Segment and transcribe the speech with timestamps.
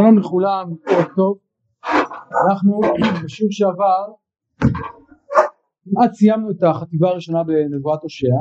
[0.00, 0.74] שלום לכולם,
[1.16, 1.38] טוב.
[2.48, 2.80] אנחנו
[3.24, 4.12] בשיעור שעבר
[5.84, 8.36] כמעט סיימנו את החטיבה הראשונה בנבואת הושע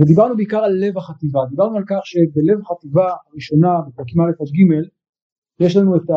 [0.00, 4.88] ודיברנו בעיקר על לב החטיבה, דיברנו על כך שבלב החטיבה הראשונה בפרקים א' עד ג'
[5.64, 6.10] יש לנו את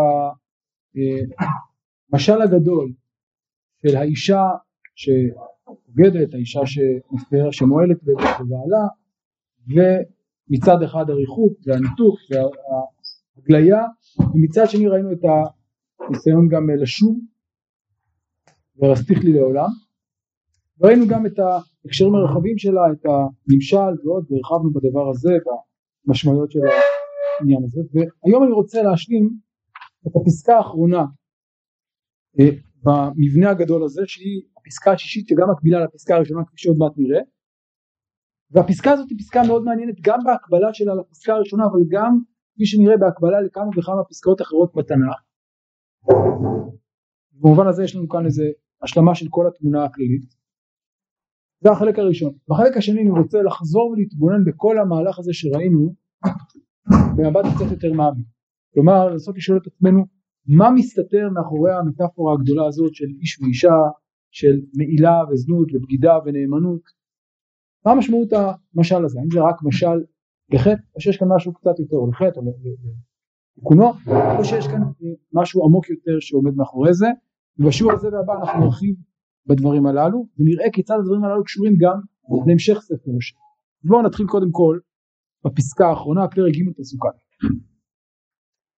[2.13, 2.91] המשל הגדול
[3.81, 4.43] של האישה
[4.95, 6.59] שבוגדת, האישה
[7.51, 8.87] שמועלת בבעלה
[9.67, 12.41] ומצד אחד הריחוק והניתוק וה...
[13.37, 13.81] הגליה
[14.33, 15.19] ומצד שני ראינו את
[15.99, 17.19] הניסיון גם לשוב
[18.77, 19.69] ורסתיך לי לעולם.
[20.81, 25.33] ראינו גם את ההקשרים הרחבים שלה את הנמשל ועוד והרחבנו בדבר הזה
[26.05, 26.59] והמשמעויות של
[27.39, 27.81] העניין הזה.
[27.93, 29.29] והיום אני רוצה להשלים
[30.07, 31.05] את הפסקה האחרונה
[32.39, 32.49] אה,
[32.83, 37.21] במבנה הגדול הזה שהיא הפסקה השישית שגם מקבילה לפסקה הראשונה כפי שעוד מעט נראה.
[38.51, 42.19] והפסקה הזאת היא פסקה מאוד מעניינת גם בהקבלה שלה לפסקה הראשונה אבל גם
[42.53, 45.19] כפי שנראה בהקבלה לכמה וכמה פסקאות אחרות בתנ"ך.
[47.31, 48.43] במובן הזה יש לנו כאן איזה
[48.81, 50.41] השלמה של כל התמונה הכללית.
[51.63, 52.33] זה החלק הראשון.
[52.47, 55.93] בחלק השני אני רוצה לחזור ולהתבונן בכל המהלך הזה שראינו
[57.17, 58.27] במבט קצת יותר מעמיק.
[58.73, 60.05] כלומר לנסות לשאול את עצמנו
[60.47, 63.77] מה מסתתר מאחורי המטאפורה הגדולה הזאת של איש ואישה,
[64.31, 66.81] של מעילה וזנות ובגידה ונאמנות.
[67.85, 69.19] מה משמעות המשל הזה?
[69.19, 69.99] האם זה רק משל
[70.53, 72.43] לחטא או שיש כאן משהו קצת יותר או לחטא או
[73.57, 73.89] לתיקונו
[74.37, 74.81] או שיש כאן
[75.33, 77.07] משהו עמוק יותר שעומד מאחורי זה
[77.59, 78.95] ובשיעור הזה והבא אנחנו נרחיב
[79.47, 81.99] בדברים הללו ונראה כיצד הדברים הללו קשורים גם
[82.47, 83.39] להמשך ספר ראשון.
[83.83, 84.79] בואו נתחיל קודם כל
[85.45, 87.09] בפסקה האחרונה פרק ג' פסוק א'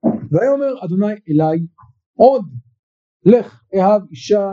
[0.06, 1.66] ויאמר אדוני אלי
[2.14, 2.46] עוד
[3.26, 4.52] לך אהב אישה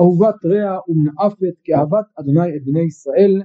[0.00, 3.42] אהובת רע ומנאפת כאהבת אדוני את בני ישראל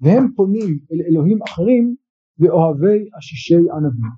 [0.00, 1.96] והם פונים אל אלוהים אחרים
[2.38, 4.10] ואוהבי השישי ענבים.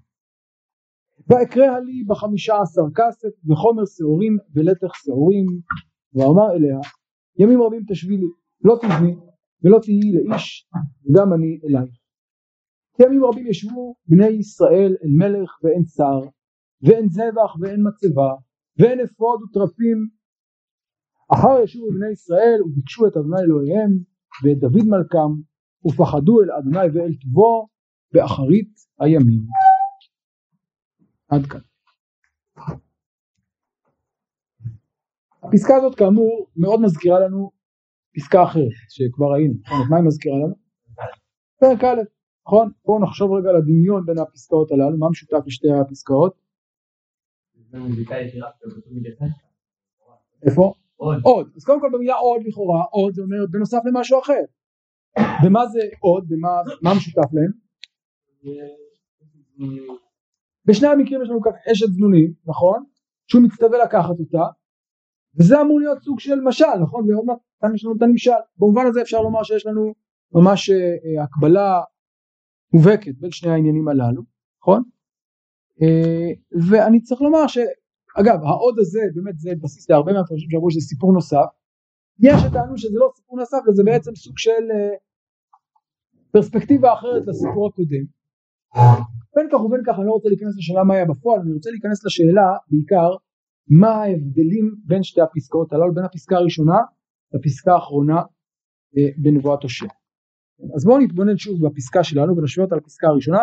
[1.29, 5.47] ואקרא לי בחמישה עשר כסף וחומר שעורים ולתך שעורים
[6.15, 6.79] ואמר אליה
[7.39, 8.27] ימים רבים תשבי לי
[8.65, 9.15] לא תבני
[9.63, 10.69] ולא תהיי לאיש
[11.05, 11.95] וגם אני אלייך.
[13.01, 16.21] ימים רבים ישבו בני ישראל אל מלך ואין שר
[16.83, 18.31] ואין זבח ואין מצבה
[18.79, 19.99] ואין אפוד וטרפים
[21.33, 23.91] אחר ישובו בני ישראל וביקשו את אדוני אלוהיהם
[24.45, 25.31] ואת דוד מלכם
[25.87, 27.69] ופחדו אל אדוני ואל טובו
[28.13, 28.69] באחרית
[29.01, 29.43] הימים.
[31.29, 31.61] עד כאן.
[35.43, 37.51] הפסקה הזאת כאמור מאוד מזכירה לנו
[38.15, 39.87] פסקה אחרת שכבר ראינו, נכון?
[39.91, 40.55] מה היא מזכירה לנו?
[41.61, 42.03] פרק א',
[42.47, 42.71] נכון?
[42.85, 46.35] בואו נחשוב רגע על הדמיון בין הפסקאות הללו, מה משותף לשתי הפסקאות?
[50.47, 50.73] איפה?
[50.97, 51.21] עוד.
[51.25, 51.53] עוד.
[51.57, 54.43] אז קודם כל במילה עוד לכאורה, עוד זה אומר בנוסף למשהו אחר.
[55.45, 56.33] ומה זה עוד?
[56.33, 57.68] ומה משותף להם?
[60.67, 62.85] בשני המקרים יש לנו כאן אשת זנונים, נכון?
[63.27, 64.45] שהוא מצטווה לקחת אותה,
[65.39, 67.11] וזה אמור להיות סוג של משל, נכון?
[67.11, 68.31] ועוד מעט כאן יש לנו את הנמשל.
[68.59, 69.95] במובן הזה אפשר לומר שיש לנו
[70.33, 71.81] ממש אה, הקבלה
[72.73, 74.23] מובהקת בין שני העניינים הללו,
[74.63, 74.83] נכון?
[75.83, 76.31] אה,
[76.71, 81.47] ואני צריך לומר שאגב העוד הזה באמת זה בסיס להרבה מהפרשים שאמרו שזה סיפור נוסף
[82.19, 84.97] יש שטענו שזה לא סיפור נוסף וזה בעצם סוג של אה,
[86.33, 88.18] פרספקטיבה אחרת לסיפור הקודם
[89.35, 92.05] בין כך ובין כך אני לא רוצה להיכנס לשאלה מה היה בפועל, אני רוצה להיכנס
[92.05, 93.11] לשאלה בעיקר
[93.69, 96.79] מה ההבדלים בין שתי הפסקאות הללו, בין הפסקה הראשונה
[97.35, 98.17] לפסקה האחרונה
[98.97, 99.87] אה, בנבואת הושע.
[100.75, 103.39] אז בואו נתבונן שוב בפסקה שלנו ונשווה אותה לפסקה הראשונה,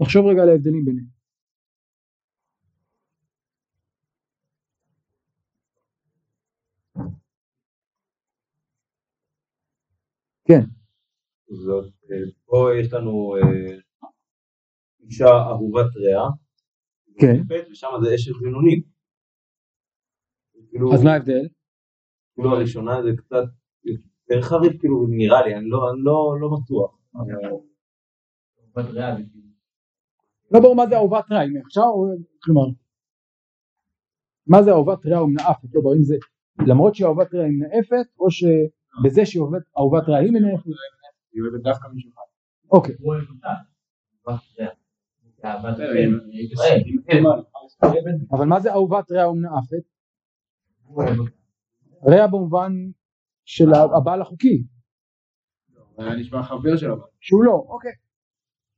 [0.00, 1.22] נחשוב רגע על ההבדלים ביניהם.
[10.44, 10.60] כן.
[11.48, 12.16] זאת, אה,
[12.46, 13.78] פה יש לנו אה,
[15.02, 16.30] אישה אהובת רע,
[17.20, 17.42] כן.
[17.70, 18.82] ושם זה אשת בינוני.
[20.70, 21.48] כאילו, אז מה ההבדל?
[22.34, 23.44] כאילו הראשונה זה קצת
[23.84, 26.98] יותר חריף, כאילו נראה לי, אני לא, אני לא, לא בטוח.
[30.50, 31.84] לא ברור מה זה אהובת רע, אם עכשיו,
[32.42, 32.66] כלומר,
[34.46, 36.16] מה זה אהובת רע ומנאפת, לא ברור אם זה
[36.66, 39.42] למרות שהיא אהובת רע היא מנאפת, או שבזה שהיא
[39.78, 40.66] אהובת רע היא מנאפת.
[41.32, 42.28] היא אוהבת דווקא אחד.
[42.70, 42.94] אוקיי.
[48.32, 49.84] אבל מה זה אהובת רע ומנאפת?
[52.06, 52.72] רע במובן
[53.44, 54.64] של הבעל החוקי.
[57.20, 57.92] שהוא לא, אוקיי.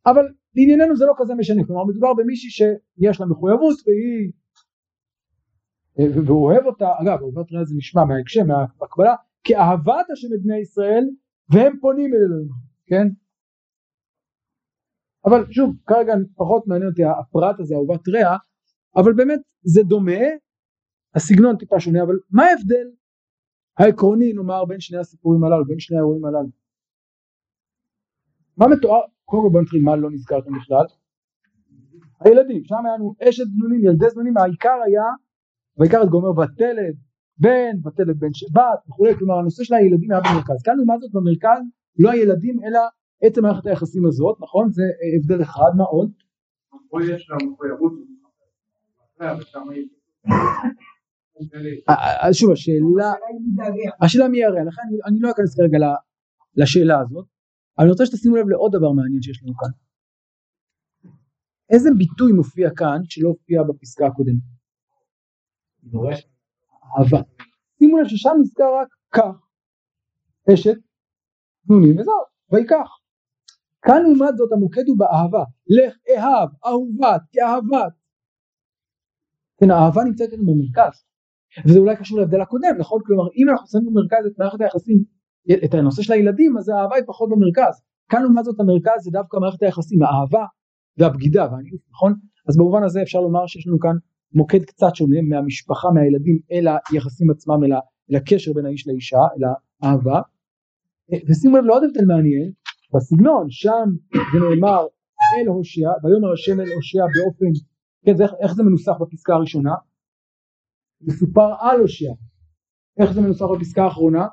[0.07, 0.25] אבל
[0.55, 4.33] לענייננו זה לא כזה משנה, כלומר מדובר במישהי שיש לה מחויבות והיא
[6.27, 8.41] והוא אוהב אותה, אגב אהובת רע זה נשמע מההקשר,
[8.81, 9.15] מהקבלה,
[9.45, 11.05] כאהבת השם את בני ישראל
[11.49, 12.49] והם פונים אל אלוהים,
[12.87, 13.24] כן?
[15.27, 18.37] אבל שוב כרגע פחות מעניין אותי הפרט הזה אהובת רע
[18.97, 20.23] אבל באמת זה דומה,
[21.15, 22.87] הסגנון טיפה שונה, אבל מה ההבדל
[23.79, 26.49] העקרוני נאמר בין שני הסיפורים הללו, בין שני האירועים הללו?
[28.57, 30.85] מה מתואר, קודם כל בוא נתחיל מה לא נזכרתם בכלל,
[32.21, 35.03] הילדים, שם היה לנו אשת זנונים, ילדי זנונים, העיקר היה,
[35.77, 36.95] והעיקר את גומר ותלת,
[37.39, 41.63] בן, ותלת בן שבת וכולי, כלומר הנושא של הילדים היה במרכז, כאן לעומת זאת במרכז
[41.99, 42.81] לא הילדים אלא
[43.27, 44.73] עצם מערכת היחסים הזאת, נכון?
[44.73, 44.83] זה
[45.17, 46.13] הבדל אחד, מה עוד?
[46.89, 47.93] פה יש לה מחויבות
[52.21, 53.13] אז שוב השאלה,
[54.03, 55.79] השאלה מי יראה, לכן אני לא אכנס כרגע
[56.57, 57.27] לשאלה הזאת,
[57.79, 59.71] אבל אני רוצה שתשימו לב לעוד דבר מעניין שיש לנו כאן.
[61.71, 64.43] איזה ביטוי מופיע כאן שלא הופיע בפסקה הקודמת?
[66.99, 67.21] אהבה.
[67.79, 69.47] שימו לב ששם נזכר רק כך,
[70.55, 70.77] אשת,
[71.69, 72.15] נונים וזהו,
[72.53, 73.04] ויקח.
[73.87, 77.93] כאן לעומת זאת המוקד הוא באהבה, לך אהב, אהובת, כאהבת.
[79.61, 81.05] כן, האהבה נמצאת כאן במרכז,
[81.67, 83.01] וזה אולי קשור להבדל הקודם, נכון?
[83.07, 84.99] כלומר אם אנחנו שמים במרכז את מערכת היחסים,
[85.65, 87.83] את הנושא של הילדים, אז האהבה היא פחות במרכז.
[88.11, 90.45] כאן לעומת זאת המרכז זה דווקא מערכת היחסים, האהבה
[90.99, 92.15] והבגידה והניאוף, נכון?
[92.49, 93.97] אז במובן הזה אפשר לומר שיש לנו כאן
[94.33, 97.65] מוקד קצת שונה מהמשפחה, מהילדים, אל היחסים עצמם,
[98.11, 99.45] אל הקשר בין האיש לאישה, אל
[99.83, 100.21] האהבה.
[101.29, 102.53] ושימו לב לעוד הבדל מעניין,
[102.95, 103.89] בסגנון, שם
[104.33, 104.87] זה נאמר
[105.35, 107.51] אל הושע, ויאמר השם אל הושע באופן,
[108.07, 109.75] כן, זה, איך זה מנוסח בפסקה הראשונה?
[111.01, 112.13] מסופר על הושע.
[113.01, 114.27] איך זה מנוסח בפסקה האחרונה?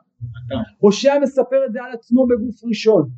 [0.77, 3.09] הושע מספר את זה על עצמו בגוף ראשון.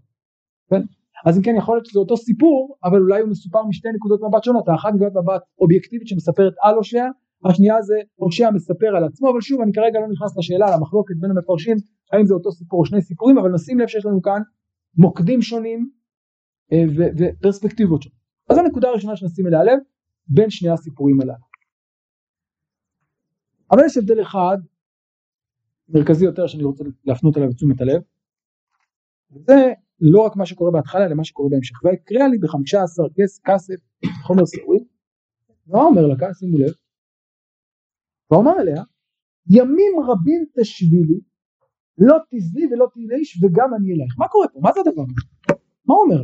[0.69, 0.81] כן?
[1.25, 4.43] אז אם כן יכול להיות שזה אותו סיפור אבל אולי הוא מסופר משתי נקודות מבט
[4.43, 7.05] שונות האחת נקודת מבט אובייקטיבית שמספרת על הושע
[7.45, 11.15] השנייה זה הושע מספר על עצמו אבל שוב אני כרגע לא נכנס לשאלה על המחלוקת
[11.19, 11.77] בין המפרשים
[12.11, 14.41] האם זה אותו סיפור או שני סיפורים אבל נשים לב שיש לנו כאן
[14.97, 15.91] מוקדים שונים
[16.73, 16.83] אה,
[17.17, 18.17] ופרספקטיבות שונות.
[18.49, 19.79] אז הנקודה הראשונה שנשים אליה לב
[20.27, 21.53] בין שני הסיפורים הללו.
[23.71, 24.57] אבל יש הבדל אחד
[25.89, 28.01] מרכזי יותר שאני רוצה להפנות אליו את תשומת הלב.
[29.29, 31.83] זה לא רק מה שקורה בהתחלה אלא מה שקורה בהמשך.
[31.83, 33.03] ויקרא לי בחמישה עשר
[33.45, 33.75] כסף
[34.27, 34.79] חומר סיפורי
[35.67, 36.73] מה אומר לה כאן שימו לב.
[38.31, 38.83] ואומר אליה
[39.49, 41.19] ימים רבים תשבי לי
[41.97, 44.59] לא תזלי ולא תהי לאיש וגם אני אלייך מה קורה פה?
[44.61, 45.13] מה זה הדבר הזה?
[45.85, 46.23] מה הוא אומר?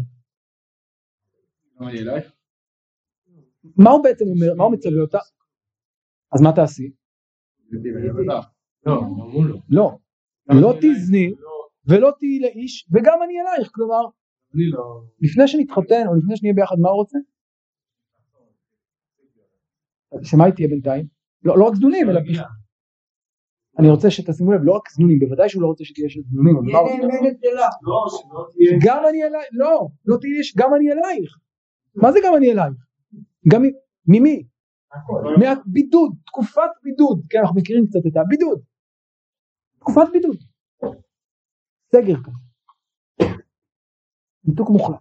[3.78, 4.54] מה הוא בעצם אומר?
[4.58, 5.20] מה הוא מצווה אותה?
[6.32, 6.92] אז מה תעשי?
[9.70, 9.98] לא,
[10.50, 11.34] לא תזני
[11.86, 13.72] ולא תהי לאיש וגם אני אלייך.
[13.74, 14.04] כלומר.
[15.20, 17.18] לפני שנתחתן או לפני שנהיה ביחד מה הוא רוצה?
[20.24, 21.08] שמה היא תהיה בינתיים?
[21.44, 22.20] לא, לא רק זנונים אלא
[23.80, 26.56] אני רוצה שתשימו לב לא רק זנונים בוודאי שהוא לא רוצה שתהיה של זנונים
[28.86, 31.38] גם אני אלייך לא לא תהיה גם אני אלייך.
[31.96, 32.74] מה זה גם אני אלייך?
[33.52, 33.62] גם
[34.08, 34.44] ממי?
[35.40, 37.22] מהבידוד תקופת בידוד.
[37.30, 38.62] כן אנחנו מכירים קצת את הבידוד.
[39.80, 40.38] תקופת בידוד.
[41.92, 42.38] סגר כזה.
[44.44, 45.00] ניתוק מוחלט.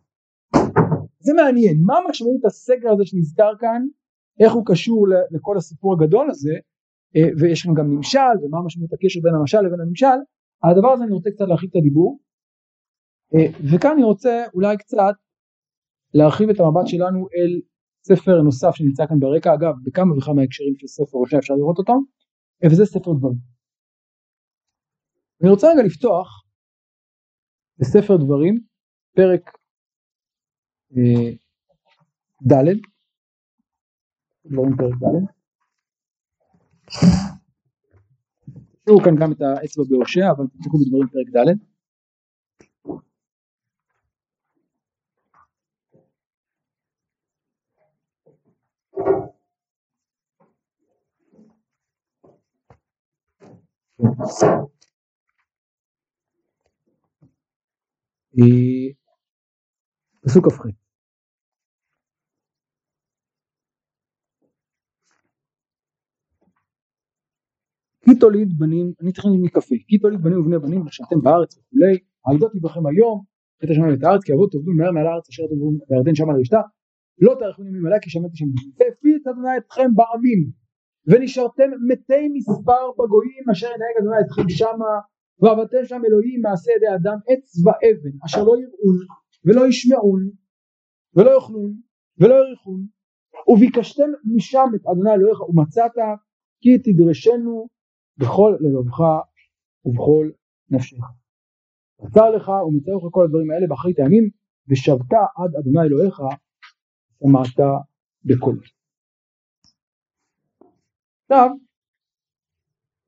[1.19, 3.83] זה מעניין, מה משמעות הסגר הזה שנזכר כאן,
[4.41, 6.53] איך הוא קשור לכל הסיפור הגדול הזה,
[7.15, 10.19] ויש כאן גם נמשל, ומה משמעות הקשר בין המשל לבין הנמשל,
[10.63, 12.19] על הדבר הזה אני רוצה קצת להרחיב את הדיבור,
[13.35, 15.15] אה, וכאן אני רוצה אולי קצת
[16.15, 17.61] להרחיב את המבט שלנו אל
[18.03, 21.93] ספר נוסף שנמצא כאן ברקע, אגב בכמה וכמה הקשרים של ספר ראשי אפשר לראות אותו,
[22.65, 23.39] אה, וזה ספר דברים.
[25.43, 26.29] אני רוצה רגע לפתוח
[27.79, 28.61] בספר דברים,
[29.17, 29.51] פרק
[30.97, 31.31] אה,
[32.51, 32.77] ד',
[34.47, 35.38] דברים פרק ד',
[38.85, 41.69] תראו כאן גם את האצבע בהושע, אבל תצטרכו בדברים פרק ד',
[58.39, 58.95] you.
[60.29, 60.88] פסוק כ"ח
[68.09, 71.99] כי תוליד בנים, אני צריך להגיד מקפה, כי תוליד בנים ובני בנים ושאתם בארץ וכולי,
[72.27, 73.23] העדות יברכם היום,
[73.65, 76.61] את השמיים ואת הארץ, כי אבות תאבדו מהר מעל הארץ אשר תאבדו בירדן שמה לרשתה,
[77.25, 78.47] לא תארכו ימים עליה כי שמעתי שם
[78.79, 80.41] והפי את אדוני אתכם בעמים,
[81.09, 84.93] ונשארתם מתי מספר בגויים אשר ינהג אדוני אתכם שמה
[85.41, 88.99] ועבדתם שם אלוהים מעשה ידי אדם עץ ואבן אשר לא יראון
[89.45, 90.23] ולא ישמעון
[91.15, 91.73] ולא יאכלון
[92.21, 92.81] ולא יריחון
[93.49, 95.93] וביקשתם משם את אדוני אלוהיך ומצאת
[96.63, 97.78] כי תדרשנו
[98.19, 99.01] בכל לבבך
[99.85, 100.31] ובכל
[100.71, 101.05] נפשך.
[101.99, 104.31] עצר לך ומצא לך כל הדברים האלה באחרית הימים
[104.69, 106.21] ושבת עד אדוני אלוהיך
[107.21, 107.67] שמעת
[108.25, 108.61] בקולו.
[111.31, 111.49] עכשיו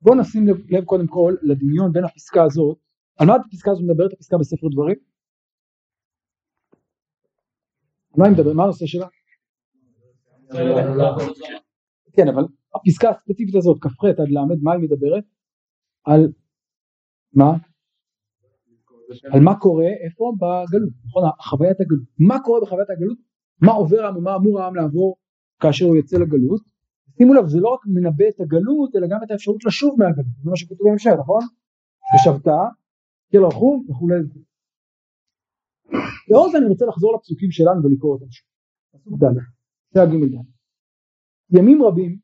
[0.02, 2.78] בואו נשים לב, לב קודם כל לדמיון בין הפסקה הזאת
[3.16, 4.96] על מה הפסקה הזאת מדברת הפסקה בספר דברים?
[8.14, 8.54] על מה היא מדברת?
[8.54, 9.06] מה הנושא שלה?
[12.12, 12.42] כן אבל
[12.74, 15.24] הפסקה הספציפית הזאת כ"ח עד ל' מה היא מדברת?
[16.04, 16.32] על
[17.34, 17.52] מה?
[19.32, 19.88] על מה קורה?
[20.04, 20.32] איפה?
[20.36, 21.22] בגלות נכון?
[21.40, 22.08] חוויית הגלות.
[22.18, 23.18] מה קורה בחוויית הגלות?
[23.62, 25.16] מה עובר העם ומה אמור העם לעבור
[25.60, 26.62] כאשר הוא יוצא לגלות?
[27.18, 30.26] שימו לב זה לא רק מנבא את הגלות אלא גם את האפשרות לשוב מהגלות.
[30.42, 31.42] זה מה שכתוב בהמשך נכון?
[32.14, 32.58] ושבתה
[33.32, 34.14] קל רחום וכולי
[36.52, 38.46] זה אני רוצה לחזור לפסוקים שלנו ולקרוא אותם שוב.
[38.92, 42.18] פסוק ד' הג' ד' ימים רבים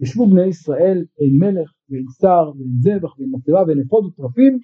[0.00, 4.58] ישבו בני ישראל אין מלך ואין שר ואין זבח ואין מצבה ואין אפוד ותרפים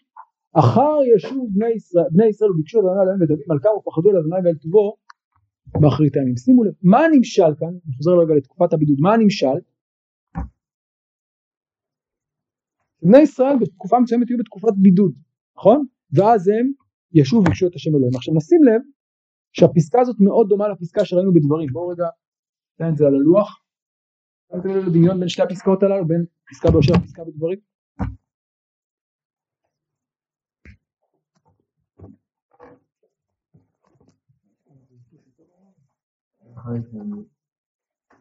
[0.52, 4.40] אחר ישוב בני ישראל, בני ישראל וביקשו את אדוני אלוהים ודוד מלכם ופחדו אל אדוני
[4.44, 4.96] ואל טובו
[5.80, 6.36] באחרית הימים.
[6.36, 7.68] שימו לב, מה הנמשל כאן?
[7.68, 9.58] אני חוזר רגע לתקופת הבידוד, מה הנמשל?
[13.02, 15.14] בני ישראל בתקופה מסוימת יהיו בתקופת בידוד,
[15.56, 15.86] נכון?
[16.12, 16.72] ואז הם
[17.12, 18.16] ישוב וביקשו את השם אלוהים.
[18.16, 18.80] עכשיו נשים לב
[19.52, 21.68] שהפסקה הזאת מאוד דומה לפסקה שראינו בדברים.
[21.72, 22.06] בואו רגע
[22.80, 23.62] ניתן את זה על הלוח.
[24.52, 27.59] שמתם לב לדמיון בין שתי הפסקאות הללו, בין פסקה בהושע לפסקה בדברים?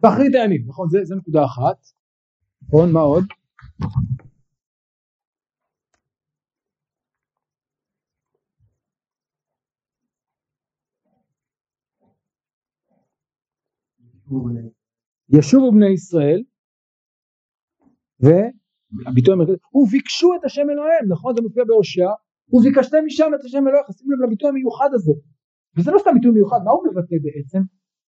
[0.02, 0.90] באחרית הימים, נכון?
[0.90, 1.86] זה, נקודה אחת.
[2.62, 3.26] נכון, מה עוד?
[15.38, 16.44] ישובו בני ישראל
[18.20, 21.36] והביטוי המרכזי וביקשו את השם אלוהיהם נכון?
[21.36, 22.10] זה מופיע בהושע
[22.54, 25.14] וביקשתם משם את השם אלוהיך שימו לב לביטוי המיוחד הזה.
[25.78, 27.60] וזה לא סתם ביטוי מיוחד מה הוא מבטא בעצם?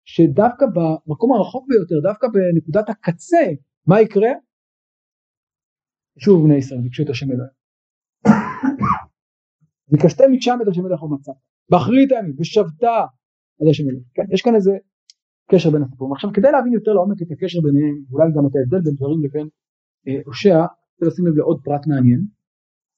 [0.06, 3.46] שדווקא במקום הרחוק ביותר דווקא בנקודת הקצה
[3.88, 4.32] מה יקרה?
[6.18, 7.52] שוב בני ישראל ביקשו את השם אלוהים
[9.92, 11.32] ביקשתם משם את השם אלוהיך ומצא
[11.70, 13.06] באחרית הימים ושבתה
[13.62, 14.72] את השם אלוהים כן, יש כאן איזה
[15.52, 16.14] קשר בין הסיפורים.
[16.14, 19.48] עכשיו כדי להבין יותר לעומק את הקשר ביניהם, אולי גם את ההבדל בין דברים לבין
[20.26, 20.68] הושע, אה,
[20.98, 22.22] צריך לשים לב לעוד פרט מעניין.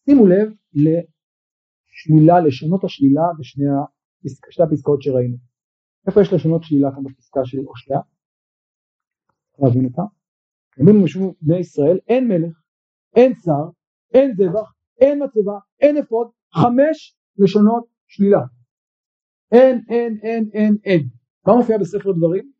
[0.06, 5.38] שימו לב לשלילה, לשונות השלילה בשני הפסק, הפסקאות שראינו.
[6.08, 8.00] איפה יש לשונות שלילה כאן בפסקה של הושע?
[9.60, 10.02] להבין אותה.
[10.80, 12.60] ימים ישבו בני ישראל, אין מלך,
[13.16, 13.66] אין שר,
[14.14, 18.42] אין זבח, אין מצבה, אין אפוד, חמש לשונות שלילה.
[19.52, 21.23] אין, אין, אין, אין, אין.
[21.48, 22.52] מה מופיע בספר דברים?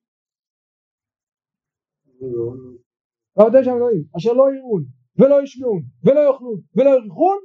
[3.38, 4.84] ועבדי שם אלוהים אשר לא יראון
[5.20, 7.38] ולא ישמעון ולא יאכלון ולא יריחון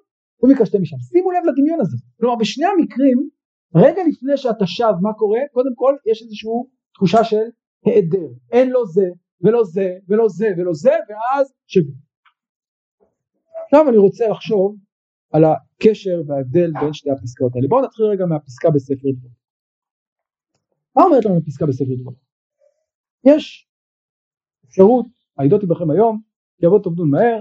[0.42, 0.96] ומקשתם משם.
[0.98, 1.96] שימו לב לדמיון הזה.
[2.20, 3.28] כלומר בשני המקרים
[3.76, 5.40] רגע לפני שאתה שב מה קורה?
[5.52, 6.50] קודם כל יש איזושהי
[6.94, 7.44] תחושה של
[7.84, 8.28] היעדר.
[8.52, 9.08] אין לו זה
[9.40, 11.92] ולא זה ולא זה ולא זה ואז שבו
[13.64, 14.76] עכשיו אני רוצה לחשוב
[15.32, 17.68] על הקשר וההבדל בין שתי הפסקאות האלה.
[17.68, 19.37] בואו נתחיל רגע מהפסקה בספר דברים
[20.98, 22.18] מה אומרת לנו הפסקה בספר דברים?
[23.24, 23.68] יש
[24.68, 25.06] אפשרות,
[25.38, 26.22] העדות בכם היום,
[26.58, 27.40] כי אבות עובדון מהר,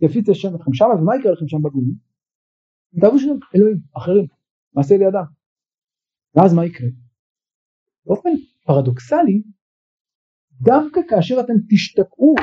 [0.00, 1.94] יפיץ השם אתכם שמה, ומה יקרה לכם שם בגויים?
[3.00, 4.26] תעבו שם אלוהים, אחרים,
[4.74, 5.28] מעשה לידם.
[6.34, 6.88] ואז מה יקרה?
[8.06, 8.30] באופן
[8.66, 9.42] פרדוקסלי,
[10.52, 12.34] דווקא כאשר אתם תשתקעו,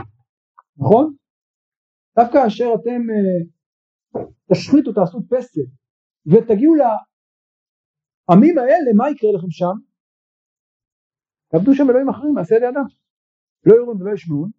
[0.77, 1.15] נכון?
[2.19, 4.19] דווקא כאשר אתם uh,
[4.51, 5.61] תשחיתו, תעשו פסל,
[6.25, 9.86] ותגיעו לעמים האלה, מה יקרה לכם שם?
[11.51, 12.85] תעבדו שם אלוהים אחרים מעשה ידי אדם
[13.65, 14.49] לא יראון ולא ישמעון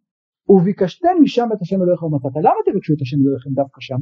[0.49, 4.01] וביקשתם משם את השם אלוהיך ומצאת למה תבקשו את השם אלוהיכם דווקא שם?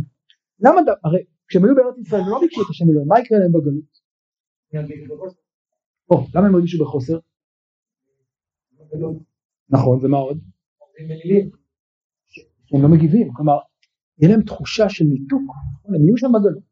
[0.61, 1.07] למה דווקא?
[1.09, 4.07] הרי כשהם היו בארץ ישראל הם לא ביקשו את השם אלוהים מה יקרה להם בגלות?
[6.11, 7.19] או, למה הם הרגישו בחוסר?
[9.71, 10.39] נכון ומה עוד?
[12.73, 13.59] הם לא מגיבים כלומר
[14.19, 15.43] יהיה להם תחושה של ניתוק
[15.85, 16.63] הם יהיו שם בגלות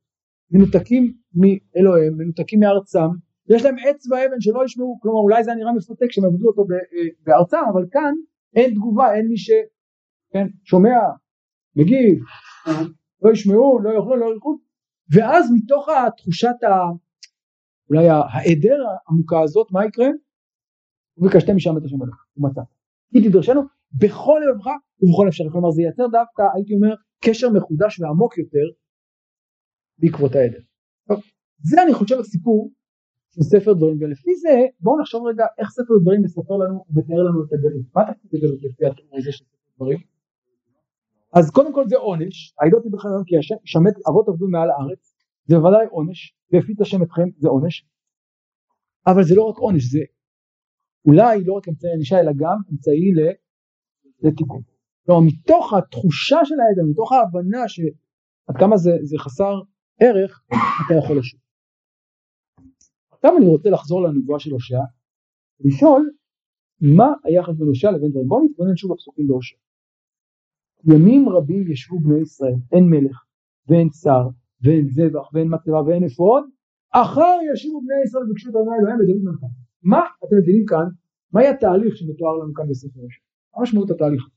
[0.50, 3.08] מנותקים מאלוהים מנותקים מארצם
[3.48, 7.08] יש להם עץ ואבן שלא ישמעו, כלומר אולי זה נראה מפתה כשהם עבדו אותו אה,
[7.22, 8.14] בארצם, אבל כאן
[8.56, 12.18] אין תגובה, אין מי ששומע, כן, מגיב,
[13.22, 14.58] לא ישמעו, לא יאכלו, לא ירקו,
[15.14, 16.68] ואז מתוך התחושת ה...
[17.90, 20.08] אולי העדר העמוקה הזאת, מה יקרה?
[21.18, 22.60] וביקשתם משם את השם אלוהים, הוא מצא.
[23.12, 23.60] כי תדרשנו
[24.00, 24.66] בכל לבבך
[25.02, 28.66] ובכל אפשר, כלומר זה ייצר דווקא, הייתי אומר, קשר מחודש ועמוק יותר
[29.98, 30.60] בעקבות העדר.
[31.58, 32.70] זה אני חושב הסיפור
[33.34, 37.44] של ספר דברים ולפי זה בואו נחשוב רגע איך ספר דברים מספר לנו ומתאר לנו
[37.44, 37.86] את הגלות.
[37.96, 39.98] מה תפקיד הגלות לפי התיאור הזה של ספר דברים?
[41.32, 42.54] אז קודם כל זה עונש.
[42.60, 45.14] העדות בכלל כי שמת אבות עבדו מעל הארץ
[45.46, 47.86] זה בוודאי עונש והפיץ השם אתכם זה עונש.
[49.06, 50.00] אבל זה לא רק עונש זה
[51.06, 53.12] אולי לא רק אמצעי ענישה אלא גם אמצעי
[54.22, 54.62] לתיקון.
[55.06, 59.60] כלומר מתוך התחושה של העדר, מתוך ההבנה שעד כמה זה, זה חסר
[60.00, 60.42] ערך,
[60.86, 61.43] אתה יכול לשוב.
[63.24, 64.80] עכשיו אני רוצה לחזור לנבואה של הושע,
[65.60, 66.10] לשאול
[66.80, 68.28] מה היחס בין הושע לבין דברים.
[68.28, 69.56] בואו נתבונן שוב בפסוקים בהושע.
[70.84, 73.24] ימים רבים ישבו בני ישראל, אין מלך
[73.68, 74.28] ואין שר
[74.62, 76.44] ואין זבח ואין מצבה ואין אפוד,
[76.90, 79.46] אחר ישבו בני ישראל וביקשו את אדוני אלוהים ודוד מלכה.
[79.82, 80.86] מה אתם מבינים כאן?
[81.32, 83.20] מהי התהליך שמתואר לנו כאן בספר הושע?
[83.56, 84.28] מה משמעות התהליך?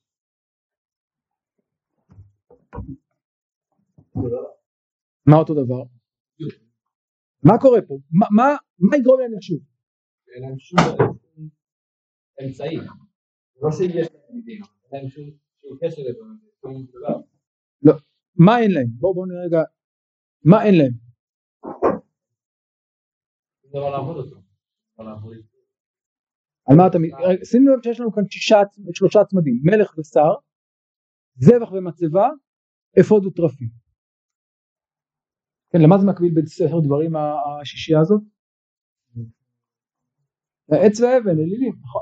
[5.26, 5.97] מה אותו דבר?
[7.44, 7.98] מה קורה פה?
[8.12, 9.60] מה, מה, מה יגרום להם לשוב?
[10.36, 10.80] אין להם שום
[12.44, 12.78] אמצעי.
[13.62, 15.30] לא שיש תלמידים, אין להם שום
[15.82, 16.20] קשר לזה,
[17.82, 17.98] דבר.
[18.36, 18.88] מה אין להם?
[19.00, 19.64] בואו בואו נראה רגע
[20.44, 20.94] מה אין להם?
[23.74, 23.82] לא.
[26.66, 26.98] על מה אתה...
[27.44, 28.58] שימו לב שיש לנו כאן שישה,
[28.94, 30.32] שלושה צמדים מלך ושר
[31.36, 32.30] זבח ומצבה
[33.00, 33.70] אפוד וטרפים
[35.72, 38.22] כן, למה זה מקביל בספר דברים ה- השישייה הזאת?
[40.72, 42.02] העץ והאבן, אלילים, נכון.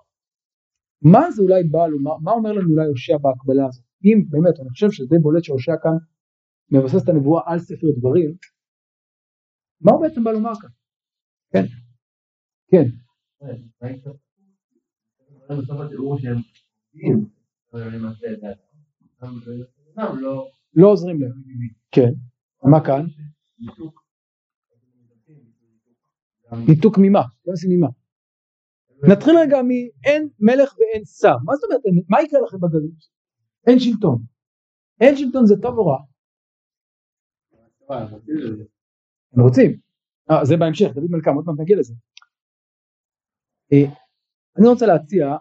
[1.02, 3.84] מה זה אולי בא לו, מה, מה אומר לנו אולי הושע בהקבלה הזאת?
[4.06, 5.92] אם באמת, אני חושב שזה בולט שהושע כאן
[6.72, 8.36] מבסס את הנבואה על ספר דברים,
[9.82, 10.70] מה הוא בעצם בא לומר כאן?
[11.54, 11.66] כן,
[12.72, 12.84] כן,
[20.74, 21.32] לא עוזרים להם.
[21.92, 22.12] כן,
[22.72, 23.06] מה כאן?
[23.60, 24.06] ניתוק.
[26.98, 27.22] ממה?
[27.46, 27.88] לא נשים ממה.
[29.12, 31.36] נתחיל רגע מאין מלך ואין שר.
[31.46, 33.16] מה זאת אומרת, מה יקרה לכם בגלות?
[33.68, 34.24] אין שלטון.
[35.02, 35.98] אין שלטון זה טוב או רע?
[39.34, 39.80] הם רוצים.
[40.32, 41.94] אה, זה בהמשך, דוד מלכם, עוד מעט נגיע לזה.
[43.74, 43.86] אה,
[44.58, 45.36] אני רוצה להציע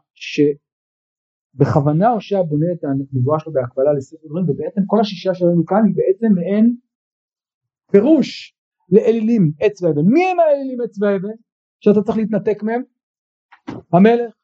[1.55, 5.95] שבכוונה הושע בונה את הנבואה שלו בהקבלה לספר דברים ובעצם כל השישה שראינו כאן היא
[5.97, 6.77] בעצם מעין
[7.91, 8.55] פירוש
[8.89, 10.05] לאלילים עץ ואבן.
[10.07, 11.37] מי הם האלילים עץ ואבן
[11.81, 12.83] שאתה צריך להתנתק מהם?
[13.93, 14.35] המלך,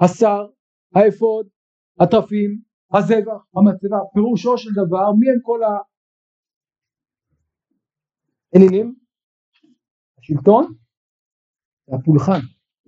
[0.00, 0.46] השר,
[0.94, 1.48] האפוד,
[2.00, 2.60] הטרפים,
[2.94, 5.60] הזבח, המצבה, פירושו של דבר מי הם כל
[8.54, 8.94] האלילים?
[10.18, 10.74] השלטון
[11.88, 12.40] והפולחן,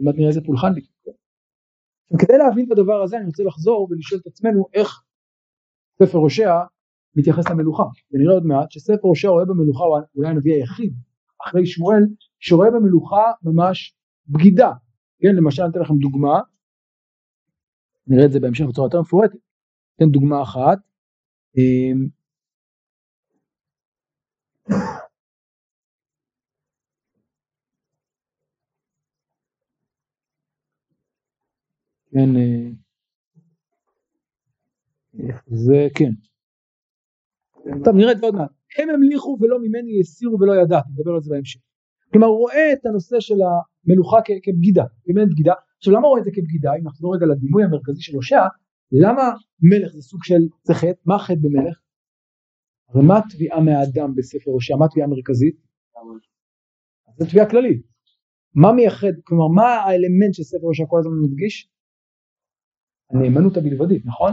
[0.06, 0.90] עוד נראה איזה פולחן בדיוק.
[2.12, 5.02] עכשיו, כדי להבין את הדבר הזה אני רוצה לחזור ולשאול את עצמנו איך
[6.02, 6.52] ספר הושע
[7.16, 10.94] מתייחס למלוכה ונראה עוד מעט שספר הושע רואה במלוכה הוא אולי הנביא היחיד
[11.46, 12.02] אחרי שמואל
[12.38, 13.96] שרואה במלוכה ממש
[14.28, 14.72] בגידה.
[15.22, 16.40] כן למשל אני אתן לכם דוגמה.
[18.06, 19.38] נראה את זה בהמשך בצורה יותר מפורטת.
[19.96, 20.78] אתן דוגמה אחת.
[21.56, 22.08] אמ,
[32.12, 32.70] כן אה,
[35.46, 36.29] זה כן
[37.84, 38.50] טוב נראה את זה עוד מעט.
[38.78, 41.60] הם המליכו ולא ממני הסירו ולא ידעתי נדבר על זה בהמשך.
[42.12, 45.54] כלומר הוא רואה את הנושא של המלוכה כ- כבגידה כמעין בגידה.
[45.78, 46.70] עכשיו למה הוא רואה את זה כבגידה?
[46.78, 48.42] אם נחזור רגע לדימוי המרכזי של הושע
[48.92, 49.22] למה
[49.62, 51.00] מלך זה סוג של זה חטא?
[51.04, 51.80] מה החטא במלך?
[52.88, 54.76] הרי מה התביעה מהאדם בספר הושע?
[54.76, 55.56] מה התביעה המרכזית?
[57.18, 57.82] זו תביעה כללית.
[58.54, 61.70] מה מייחד כלומר מה האלמנט שספר הושע כל הזמן מדגיש?
[63.10, 64.32] הנאמנות הבלבדית נכון?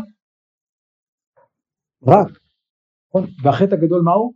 [2.07, 2.46] רק?
[3.43, 4.33] והחטא הגדול מהו?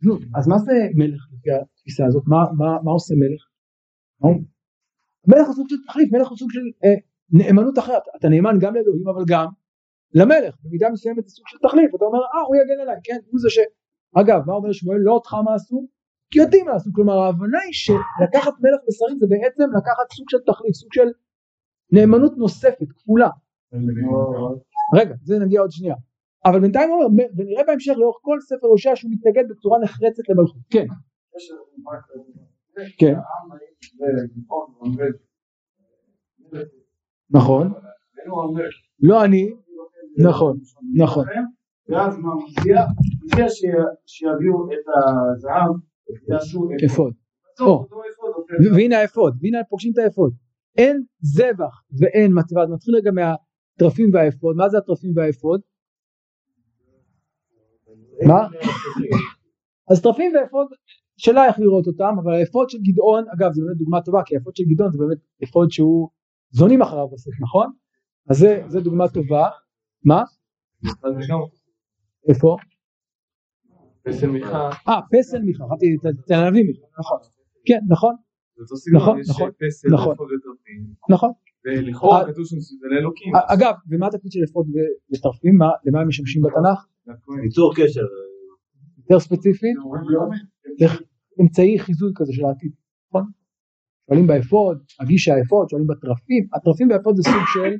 [0.00, 0.20] זנות.
[0.34, 2.22] אז מה זה מלך לפי התפיסה הזאת?
[2.26, 3.42] מה, מה, מה עושה מלך?
[5.26, 6.94] מלך הוא סוג של תחליף, מלך הוא סוג של אה,
[7.30, 8.02] נאמנות אחרת.
[8.16, 9.46] אתה נאמן גם לאלוהים אבל גם
[10.14, 10.54] למלך.
[10.62, 11.94] במידה מסוימת זה סוג של תחליף.
[11.94, 13.18] אתה אומר אה הוא יגן עליי, כן?
[13.30, 13.58] הוא זה ש...
[14.20, 14.98] אגב מה אומר שמואל?
[14.98, 15.88] לא אותך מה עשו?
[16.30, 16.90] כי אותי מה עשו.
[16.92, 21.08] כלומר ההבנה היא שלקחת מלך בשרים זה בעצם לקחת סוג של תחליף, סוג של
[21.92, 23.28] נאמנות נוספת, כפולה.
[24.96, 25.94] רגע, זה נגיע עוד שנייה.
[26.50, 30.62] אבל בינתיים הוא אומר, ונראה בהמשך לאורך כל ספר הושע שהוא מתנגד בצורה נחרצת למלכות.
[30.70, 30.86] כן,
[32.98, 33.14] כן,
[37.30, 37.72] נכון,
[39.00, 39.46] לא אני,
[40.28, 40.56] נכון,
[40.96, 41.24] נכון,
[41.88, 42.34] ואז מה?
[42.34, 43.64] מופיע ש-
[44.06, 45.72] שיביאו את הזהב,
[46.32, 47.12] יעשו אפוד.
[48.74, 50.32] והנה האפוד, והנה פוגשים את האפוד.
[50.78, 55.60] אין זבח ואין מצבה, אז נתחיל רגע מהתרפים והאפוד, מה זה התרפים והאפוד?
[58.24, 58.48] מה?
[59.90, 60.66] אז תרפים ואפוד,
[61.16, 64.56] שאלה איך לראות אותם, אבל האפוד של גדעון, אגב זו באמת דוגמה טובה, כי האפוד
[64.56, 66.08] של גדעון זה באמת אפוד שהוא
[66.50, 67.72] זונים אחריו בסוף, נכון?
[68.30, 69.48] אז זה, זה דוגמה טובה.
[70.04, 70.24] מה?
[72.28, 72.56] איפה?
[74.02, 77.18] פסל מיכה, אה, פסל מיכה, חשבתי את הנביא מיכה, נכון.
[77.66, 78.14] כן, נכון,
[78.94, 79.50] נכון, יש נכון,
[79.92, 80.16] נכון.
[81.10, 81.32] נכון.
[81.66, 83.32] ולכאורה אה, כתוב שם שזה לאלוקים.
[83.48, 85.56] אגב, ומה התפקיד של אפוד ו- וטרפים?
[85.56, 86.86] מה- למה הם משמשים בתנ"ך?
[87.42, 88.06] ליצור קשר.
[88.98, 89.76] יותר ספציפית?
[91.40, 92.72] אמצעי חיזוי כזה של העתיד,
[93.08, 93.24] נכון?
[94.06, 97.72] שואלים באפוד, הגיש האפוד, שואלים בתרפים, התרפים באפוד זה סוג של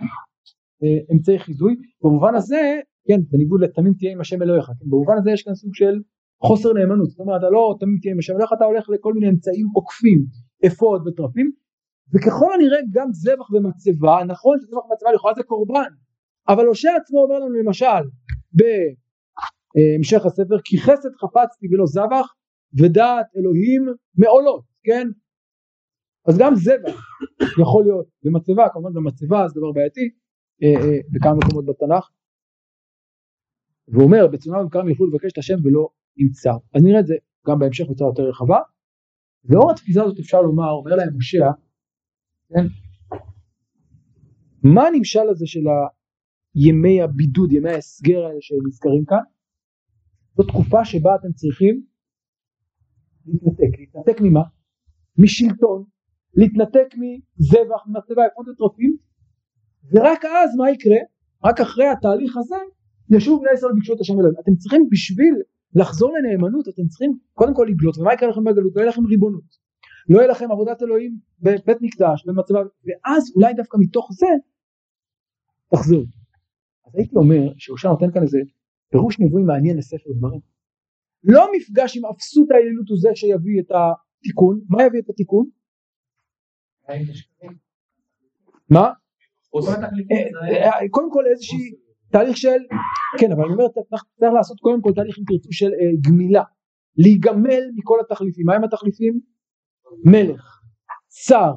[0.83, 5.31] אה, אמצעי חיזוי, במובן הזה, כן, בניגוד לתמים תהיה עם השם אלוהיך, כן, במובן הזה
[5.31, 5.95] יש כאן סוג של
[6.43, 9.29] חוסר נאמנות, זאת אומרת, אתה לא תמים תהיה עם השם אלוהיך, אתה הולך לכל מיני
[9.31, 10.19] אמצעים עוקפים,
[10.67, 11.51] אפוד ותרפים,
[12.15, 15.91] וככל הנראה גם זבח ומצבה, נכון שזבח ומצבה לכאורה זה קורבן,
[16.49, 18.03] אבל הושע עצמו אומר לנו למשל,
[18.53, 22.35] בהמשך הספר, כי חסד חפצתי ולא זבח,
[22.79, 23.83] ודעת אלוהים
[24.15, 25.09] מעולות, כן?
[26.29, 27.01] אז גם זבח
[27.63, 30.11] יכול להיות במצבה, כמובן גם מצבה זה דבר בעייתי
[30.63, 32.11] אה, אה, בכמה מקומות בתנ"ך.
[33.89, 36.51] והוא אומר בצונם ובקרם ילכו לבקש את השם ולא ימצא.
[36.75, 37.15] אז נראה את זה
[37.47, 38.59] גם בהמשך בצורה יותר רחבה.
[39.45, 41.51] לאור התפיסה הזאת אפשר לומר, אומר להם הושע,
[42.49, 42.67] כן?
[44.63, 45.61] מה הנמשל הזה של
[46.55, 49.25] הימי הבידוד, ימי ההסגר האלה שנזכרים כאן?
[50.37, 51.83] זו תקופה שבה אתם צריכים
[53.27, 53.79] להתנתק.
[53.79, 54.43] להתנתק ממה?
[55.19, 55.85] משלטון,
[56.35, 58.97] להתנתק מזבח, ממצבה, איכות וטרפים,
[59.93, 60.97] ורק אז מה יקרה?
[61.45, 62.57] רק אחרי התהליך הזה
[63.11, 64.35] ישוב בני ישראל ביקשו את השם אלוהים.
[64.43, 65.35] אתם צריכים בשביל
[65.75, 68.73] לחזור לנאמנות, אתם צריכים קודם כל לגלות, ומה יקרה לכם בגלות?
[68.77, 69.66] לא יהיה לכם ריבונות.
[70.09, 74.27] לא יהיה לכם עבודת אלוהים בבית מקדש, במצבה, ואז אולי דווקא מתוך זה
[75.71, 76.03] תחזרו.
[76.87, 78.39] אז הייתי אומר שהושע נותן כאן איזה
[78.91, 80.41] פירוש נבואי מעניין לספר דברים.
[81.25, 85.47] לא מפגש עם אפסות האלילות הוא זה שיביא את התיקון, מה יביא את התיקון?
[88.71, 88.91] מה?
[90.13, 91.59] אה, קודם כל איזושהי
[92.13, 92.59] תהליך של,
[93.19, 96.43] כן אבל אני אומר צריך לעשות קודם כל תהליך אם תרצו של אה, גמילה,
[96.97, 99.36] להיגמל מכל התחליפים, מהם התחליפים?
[100.05, 100.61] מלך,
[101.11, 101.53] שר,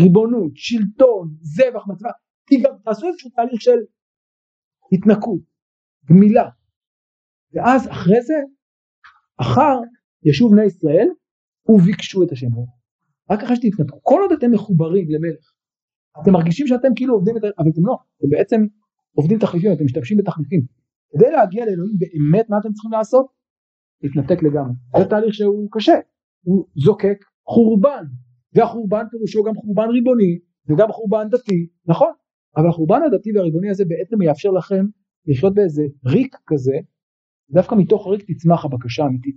[0.00, 2.10] ריבונות, שלטון, זבח, מצווה,
[2.46, 3.78] תיג- תעשו איזשהו תהליך של
[4.92, 5.40] התנקות,
[6.10, 6.48] גמילה,
[7.52, 8.34] ואז אחרי זה,
[9.40, 9.76] אחר
[10.22, 11.08] ישוב בני ישראל
[11.68, 12.68] וביקשו את השם אלוהים.
[13.30, 15.52] רק אחרי שתתנתקו, כל עוד אתם מחוברים למלך,
[16.22, 17.46] אתם מרגישים שאתם כאילו עובדים את ה...
[17.58, 18.60] אבל אתם לא, אתם בעצם
[19.16, 20.62] עובדים תחליפים, אתם משתמשים בתחליפים.
[21.12, 23.26] כדי להגיע לאלוהים באמת מה אתם צריכים לעשות?
[24.02, 24.74] להתנתק לגמרי.
[24.98, 25.92] זה תהליך שהוא קשה,
[26.42, 28.04] הוא זוקק חורבן,
[28.54, 32.12] והחורבן פירושו גם חורבן ריבוני וגם חורבן דתי, נכון?
[32.56, 34.84] אבל החורבן הדתי והריבוני הזה בעצם יאפשר לכם
[35.26, 36.76] לחיות באיזה ריק כזה,
[37.50, 39.36] דווקא מתוך הריק תצמח הבקשה האמיתית.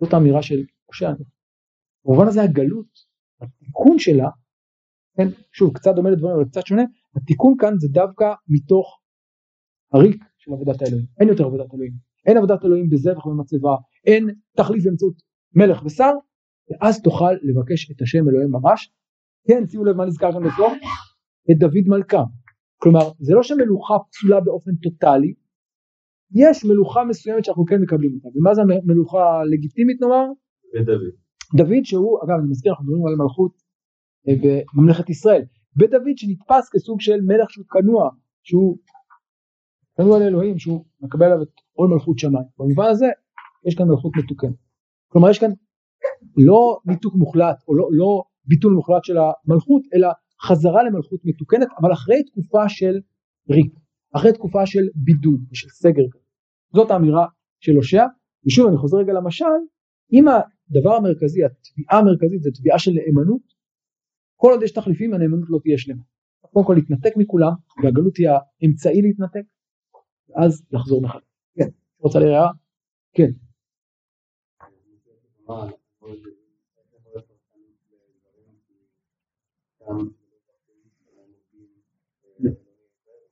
[0.00, 1.12] זאת האמירה של הושע.
[2.04, 2.86] במובן הזה הגלות,
[3.40, 4.28] התיקון שלה,
[5.16, 6.82] כן, שוב קצת דומה לדברים אבל קצת שונה,
[7.16, 9.00] התיקון כאן זה דווקא מתוך
[9.92, 11.92] הריק של עבודת האלוהים, אין יותר עבודת אלוהים,
[12.26, 15.14] אין עבודת אלוהים בזבח ובמצבה, אין תחליף באמצעות
[15.54, 16.12] מלך ושר,
[16.70, 18.92] ואז תוכל לבקש את השם אלוהים ממש,
[19.48, 20.72] כן שימו לב מה נזכר כאן בסוף,
[21.50, 22.22] את דוד מלכה,
[22.76, 25.34] כלומר זה לא שמלוכה פסולה באופן טוטאלי,
[26.34, 30.24] יש מלוכה מסוימת שאנחנו כן מקבלים אותה, ומה זה מלוכה לגיטימית נאמר?
[30.74, 31.14] ודוד.
[31.56, 31.84] דוד.
[31.84, 33.52] שהוא, אגב אני מזכיר אנחנו מדברים על מלכות
[34.28, 35.42] אה, בממלכת ישראל,
[35.76, 38.10] בדוד שנתפס כסוג של מלך שהוא כנוע,
[38.42, 38.78] שהוא
[39.96, 43.06] כנוע לאלוהים, שהוא מקבל עליו את עול מלכות שמיים, במובן הזה
[43.66, 44.56] יש כאן מלכות מתוקנת,
[45.08, 45.50] כלומר יש כאן
[46.36, 50.08] לא ניתוק מוחלט או לא, לא ביטול מוחלט של המלכות אלא
[50.42, 53.00] חזרה למלכות מתוקנת אבל אחרי תקופה של
[53.50, 53.74] ריק,
[54.16, 56.02] אחרי תקופה של בידוד ושל סגר,
[56.74, 57.26] זאת האמירה
[57.60, 58.04] של הושע,
[58.46, 59.54] ושוב אני חוזר רגע למשל,
[60.12, 63.42] אם הדבר המרכזי, התביעה המרכזית זה תביעה של נאמנות,
[64.36, 66.02] כל עוד יש תחליפים הנאמנות לא תהיה שלמה.
[66.40, 68.28] קודם כל להתנתק מכולם, והגלות היא
[68.62, 69.46] האמצעי להתנתק,
[70.28, 71.22] ואז לחזור מחדש.
[71.58, 71.68] כן,
[71.98, 72.50] רוצה להערה?
[73.12, 73.30] כן.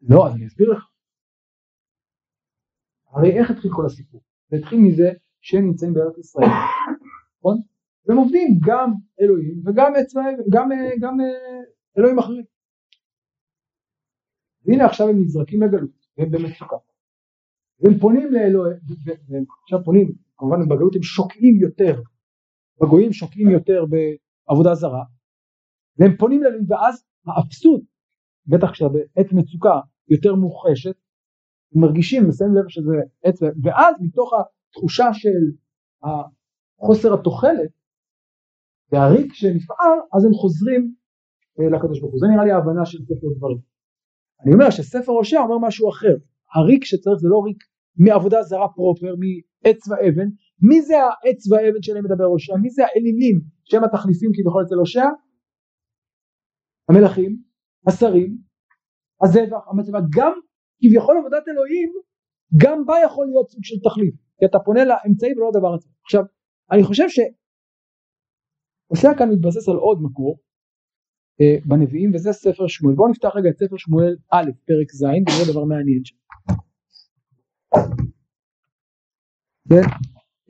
[0.02, 0.84] לא, אז אני אסביר לך.
[3.10, 4.22] הרי איך התחיל כל הסיפור?
[4.50, 6.48] זה התחיל מזה שהם נמצאים בארץ ישראל,
[7.38, 7.60] נכון?
[8.06, 10.68] והם עובדים גם אלוהים וגם אצבעים, גם,
[11.00, 11.16] גם
[11.98, 12.44] אלוהים אחרים.
[14.64, 16.76] והנה עכשיו הם נזרקים לגלות, והם במצוקה.
[17.80, 18.78] והם פונים לאלוהים,
[19.28, 22.02] והם עכשיו פונים, כמובן בגלות הם שוקעים יותר,
[22.82, 25.04] בגויים שוקעים יותר בעבודה זרה,
[25.98, 27.80] והם פונים לאלוהים ואז האפסות,
[28.46, 30.96] בטח כשבעת מצוקה יותר מוחשת,
[31.74, 32.92] מרגישים, שמים לב שזה
[33.24, 35.42] עץ, ואז מתוך התחושה של
[36.78, 37.70] חוסר התוחלת
[38.92, 40.94] והריק שנפער, אז הם חוזרים
[41.60, 42.20] אה, לקדוש ברוך הוא.
[42.20, 43.58] זה נראה לי ההבנה של ספר דברים.
[44.44, 46.14] אני אומר שספר הושע אומר משהו אחר.
[46.54, 47.62] הריק שצריך זה לא ריק
[47.96, 50.28] מעבודה זרה פרופר, מעץ ואבן.
[50.68, 52.56] מי זה העץ והאבן שלהם מדבר הושע?
[52.56, 55.04] מי זה האלילים שהם התחליפים כביכול אצל הושע?
[56.88, 57.42] המלכים
[57.88, 58.38] השרים,
[59.24, 60.32] הזבח, המצבה, גם
[60.80, 61.92] כביכול עבודת אלוהים,
[62.62, 65.92] גם בה יכול להיות סוג של תחליף, כי אתה פונה לאמצעי ולא לדבר עצמו.
[66.04, 66.24] עכשיו,
[66.72, 70.38] אני חושב שהושע כאן מתבסס על עוד מקור
[71.40, 72.94] אה, בנביאים וזה ספר שמואל.
[72.94, 76.16] בואו נפתח רגע את ספר שמואל א', פרק ז', וזה דבר מעניין שם.
[79.68, 79.82] כן?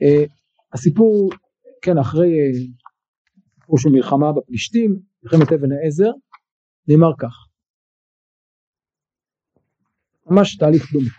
[0.01, 0.23] אה,
[0.73, 1.29] הסיפור,
[1.81, 2.51] כן, אחרי אה,
[3.59, 6.11] סיפור של מלחמה בפלישתים, מלחמת אבן העזר,
[6.87, 7.47] נאמר כך.
[10.25, 11.09] ממש תהליך דומה.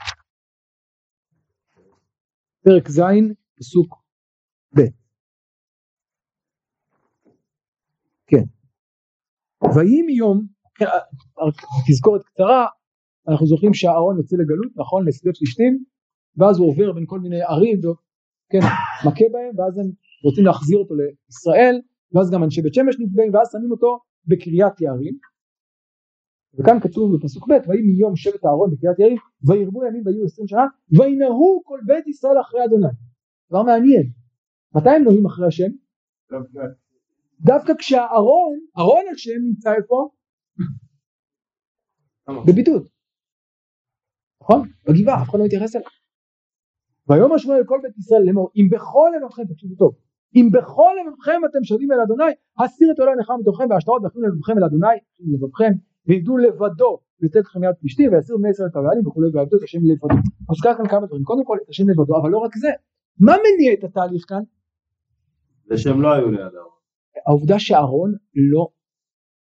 [2.65, 3.01] פרק ז',
[3.59, 3.95] פסוק
[4.77, 4.81] ב'.
[8.27, 8.45] כן.
[9.75, 10.85] ויהי מיום, כן,
[11.89, 12.67] תזכורת קצרה,
[13.29, 15.85] אנחנו זוכרים שהארון יוצא לגלות, נכון, לשדה פלישתים,
[16.37, 17.81] ואז הוא עובר בין כל מיני ערים,
[18.51, 18.65] כן,
[19.07, 19.89] מכה בהם, ואז הם
[20.25, 21.81] רוצים להחזיר אותו לישראל,
[22.13, 25.17] ואז גם אנשי בית שמש נפגעים, ואז שמים אותו בקריית יערים.
[26.59, 29.17] וכאן כתוב בפסוק ב' ויהי מיום שבט הארון בקריית יערים
[29.49, 30.67] וירבו ימים ויהיו עשרים שנה
[30.99, 32.95] וינהו כל בית ישראל אחרי אדוני.
[33.51, 34.07] דבר מעניין.
[34.77, 35.71] מתי הם נוהים אחרי השם?
[37.41, 40.09] דווקא כשהארון, ארון השם נמצא איפה?
[42.47, 42.89] בבידוד.
[44.43, 44.69] נכון?
[44.85, 45.87] בגבעה, אף אחד לא מתייחס אליו.
[47.09, 50.04] ויאמר שמואל לכל בית ישראל לאמור אם בכל לבבכם תקשיבו טוב
[50.37, 54.59] אם בכל לבבכם אתם שבים אל אדוני הסיר את עולה נכר מתוככם והשתאות ואכלו לבבכם
[54.59, 54.97] אל אדוני
[55.33, 55.73] לבבכם
[56.07, 59.79] וידעו לבדו לתת לכם יד פלישתי ויסיר בני ישראל את הבעלים וכולי ויעבדו את השם
[59.83, 60.17] לבדו.
[60.51, 62.69] אז ככה כאן כמה דברים קודם כל את השם לבדו אבל לא רק זה
[63.21, 64.43] מה מניע את התהליך כאן?
[65.69, 66.75] זה שהם לא היו ליד הארון.
[67.27, 68.69] העובדה שאהרון לא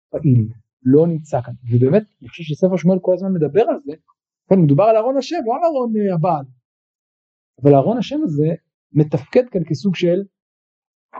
[0.09, 0.47] פעיל
[0.83, 3.93] לא נמצא כאן ובאמת אני חושב שספר שמואל כל הזמן מדבר על זה
[4.49, 6.45] כן מדובר על אהרון השם לא על אהרון אה, הבעל
[7.63, 8.47] אבל אהרון השם הזה
[8.91, 10.23] מתפקד כאן כסוג של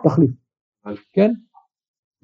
[0.04, 0.32] תחליף,
[1.14, 1.32] כן?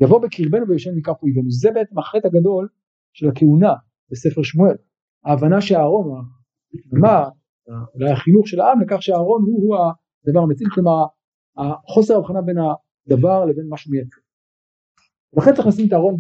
[0.02, 2.70] יבוא בקרבנו וישן מכף אויבינו, זה בעצם החטא הגדול
[3.14, 3.74] של הכהונה
[4.12, 4.76] בספר שמואל,
[5.26, 6.26] ההבנה שאהרון,
[6.92, 7.30] מה,
[7.96, 9.76] אולי החינוך של העם לכך שאהרון הוא, הוא
[10.28, 11.04] הדבר המציל, כלומר
[11.58, 14.22] החוסר הבחנה בין הדבר לבין מה שהוא מייצר.
[15.38, 16.16] לכן צריך לשים את אהרון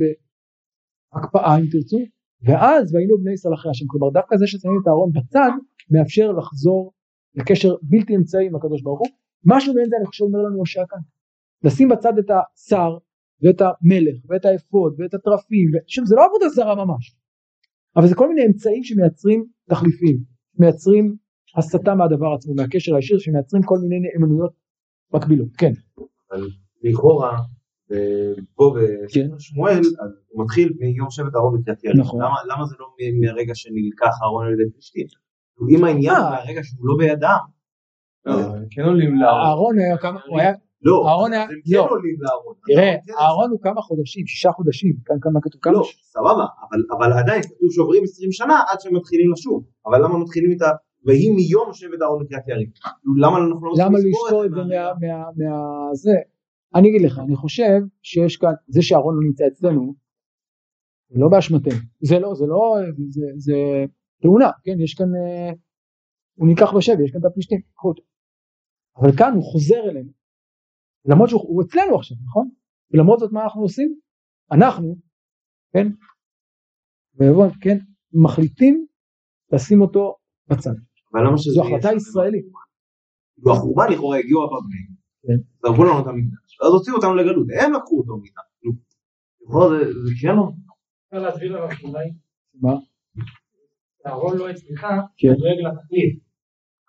[1.14, 1.98] בהקפאה אם תרצו,
[2.46, 5.52] ואז והיינו בני ישראל אחרי השם, כלומר דווקא זה ששמים את אהרון בצד
[5.92, 6.94] מאפשר לחזור
[7.36, 9.08] לקשר בלתי אמצעי עם הקדוש ברוך הוא.
[9.46, 11.00] משהו מעין זה אני חושב אומר לנו הושע כאן
[11.64, 12.98] לשים בצד את השר
[13.42, 17.16] ואת המלך ואת האפוד ואת התרפים שוב זה לא עבודה זרה ממש
[17.96, 20.18] אבל זה כל מיני אמצעים שמייצרים תחליפים
[20.60, 21.16] מייצרים
[21.58, 24.54] הסתה מהדבר עצמו מהקשר הישיר שמייצרים כל מיני נאמנויות
[25.14, 25.72] מקבילות כן
[26.32, 26.48] אבל
[26.84, 27.38] לכאורה
[28.56, 28.76] פה
[29.14, 29.22] כן.
[29.28, 32.02] בספר שמואל אז הוא מתחיל מיום שבט אהרון יערים.
[32.02, 32.22] נכון.
[32.22, 32.86] למה- למה זה לא
[33.22, 35.08] מהרגע שנלקח אהרון על ידי פלישתים?
[35.78, 36.30] אם העניין אה.
[36.30, 37.38] מהרגע שהוא לא בידם
[38.72, 39.42] כן עולים לארון.
[39.42, 41.90] אהרון היה כמה הוא היה לא אהרון היה הם כן לא.
[41.90, 42.56] עולים לארון.
[42.68, 44.28] תראה כן, אהרון הוא כמה חודשים?
[44.28, 44.94] שישה חודשים?
[45.06, 45.74] כאן כמה כתוב כמה?
[45.74, 50.18] לא, סבבה, אבל, אבל עדיין כתוב שעוברים 20 שנה עד שהם מתחילים לשוב, אבל למה
[50.18, 50.66] מתחילים את ה...
[51.06, 52.70] ויהי מיום שבט אהרון בקריית יערים?
[53.22, 56.12] למה אנחנו לא למה לספור לספור את זה מה- מה- מה- זה?
[56.76, 59.94] אני אגיד לך אני חושב שיש כאן זה שאהרון לא נמצא אצלנו
[61.10, 61.74] זה לא באשמתנו.
[62.02, 62.76] זה לא זה לא
[63.10, 63.54] זה זה
[64.22, 64.80] תאונה כן?
[64.80, 65.52] יש כאן אה,
[66.36, 67.60] הוא נלקח בשבי יש כאן את הפלישתים.
[67.76, 68.04] קחו אותו
[68.98, 70.10] אבל כאן הוא חוזר אלינו
[71.06, 72.50] למרות שהוא הוא אצלנו עכשיו נכון
[72.92, 73.96] ולמרות זאת מה אנחנו עושים
[74.52, 74.96] אנחנו
[75.74, 75.88] כן
[77.62, 77.78] כן
[78.14, 78.86] מחליטים
[79.52, 80.16] לשים אותו
[80.48, 80.74] בצד
[81.14, 82.46] אבל למה שזה זו החלטה ישראלית.
[83.36, 84.88] כאילו החורבן לכאורה הגיעו הבבלים,
[85.24, 85.68] כן.
[85.68, 88.44] זרקו לנו את המקדש, ואז הוציאו אותנו לגלות, הם לקחו אותו מאיתנו.
[89.42, 89.70] לכאורה
[90.06, 90.52] זה כן לא.
[91.08, 92.12] אפשר להסביר לנו אולי
[92.62, 92.74] מה
[94.08, 94.82] אהרון לא אצלך,
[95.18, 95.28] כן.
[95.28, 96.20] הוא דואג לתכלית.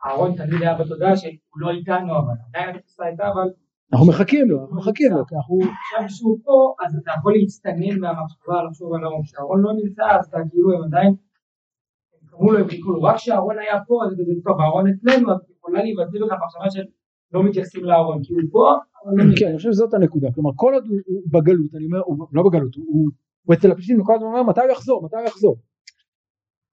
[0.07, 3.49] אהרון תמיד היה בתודעה שהוא לא איתנו אבל עדיין התפיסה הייתה אבל
[3.93, 7.99] אנחנו מחכים לו אנחנו מחכים לו כי אנחנו עכשיו שהוא פה אז אתה יכול להצטנן
[8.01, 12.59] מהמחשבה לחשוב על אהרון כשאהרון לא נמצא אז אתה כאילו הם עדיין הם קראו לו
[12.59, 13.03] הם חיכו לו.
[13.03, 16.71] רק כשאהרון היה פה אז אתה יודע טוב אהרון אצלנו אז יכולה להיווצר לך מחשבה
[16.71, 16.85] של
[17.33, 18.67] לא מתייחסים לאהרון כי הוא פה
[19.05, 20.29] אבל לא כן אני חושב שזאת הנקודה.
[20.35, 23.09] כלומר כל עוד הוא הוא בגלות אני אומר הוא לא בגלות הוא- הוא
[23.43, 25.05] הוא אצל הפלישתים וכל הזמן אומר מתי הוא יחזור?
[25.05, 25.57] מתי הוא יחזור?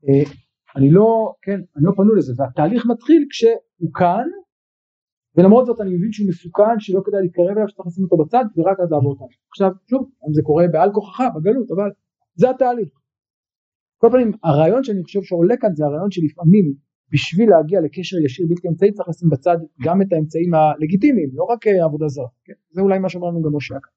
[0.09, 0.23] אה,
[0.75, 2.33] אני לא כן אני לא פנו לזה.
[2.37, 4.25] והתהליך מתחיל כשהוא כאן
[5.35, 8.79] ולמרות זאת אני מבין שהוא מסוכן שלא כדאי להתקרב אליו שצריך לשים אותו בצד ורק
[8.79, 11.89] אז לעבור אותנו עכשיו שוב אם זה קורה בעל כוחך בגלות אבל
[12.35, 12.89] זה התהליך
[13.97, 16.73] כל פנים הרעיון שאני חושב שעולה כאן זה הרעיון שלפעמים
[17.11, 21.67] בשביל להגיע לקשר ישיר בלתי אמצעי צריך לשים בצד גם את האמצעים הלגיטימיים לא רק
[21.67, 22.53] אה, עבודה זרה כן?
[22.69, 23.91] זה אולי מה שאומר לנו גם הושע כאן.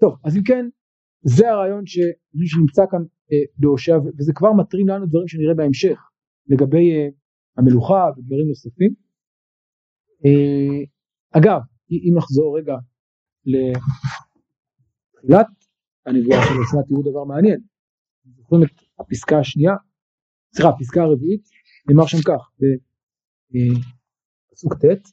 [0.00, 0.68] טוב אז אם כן
[1.22, 3.02] זה הרעיון חושב שנמצא כאן
[3.32, 5.98] אה, בהושע וזה כבר מטרים לנו דברים שנראה בהמשך
[6.48, 7.08] לגבי אה,
[7.56, 9.05] המלוכה ודברים נוספים.
[10.24, 10.84] אה,
[11.38, 12.74] אגב אם נחזור רגע
[15.14, 15.46] לתחילת
[16.06, 17.60] הנבואה של אסנת תראו דבר מעניין
[18.36, 19.72] זוכרים את הפסקה השנייה,
[20.54, 21.48] סליחה, הפסקה הרביעית,
[21.88, 22.50] נאמר שם כך,
[23.50, 25.10] בפסוק ט',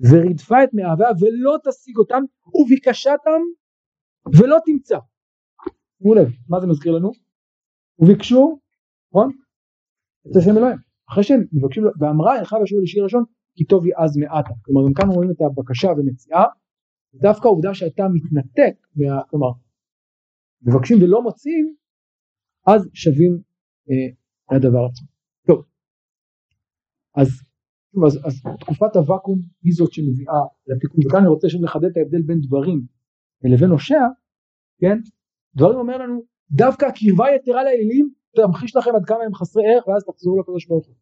[0.00, 2.22] ורדפה את מאהביה ולא תשיג אותם
[2.54, 3.40] וביקשתם
[4.38, 4.98] ולא תמצא.
[5.98, 7.10] שימו לב, מה זה מזכיר לנו?
[7.98, 8.60] וביקשו,
[9.10, 9.32] נכון?
[10.30, 10.78] את השם אלוהים.
[11.10, 13.24] אחרי שהם מבקשים, ואמרה אינך וישוב לשיר ראשון
[13.58, 14.54] כי טוב היא אז מעטה.
[14.62, 16.44] כלומר גם כאן רואים את הבקשה ומציאה,
[17.14, 19.48] דווקא העובדה שאתה מתנתק, מה, כלומר
[20.62, 21.74] מבקשים ולא מוצאים,
[22.66, 23.32] אז שווים
[23.90, 25.06] אה, לדבר עצמו.
[25.46, 25.64] טוב,
[27.16, 27.28] אז,
[28.06, 32.22] אז, אז תקופת הוואקום היא זאת שמביאה לתיקון, וכאן אני רוצה שוב לחדד את ההבדל
[32.22, 32.86] בין דברים
[33.44, 34.04] לבין הושע,
[34.80, 34.98] כן?
[35.56, 40.04] דברים אומר לנו, דווקא הקרבה יתרה לאלילים תמחיש לכם עד כמה הם חסרי ערך ואז
[40.04, 40.94] תחזרו לקדוש ברוך הוא.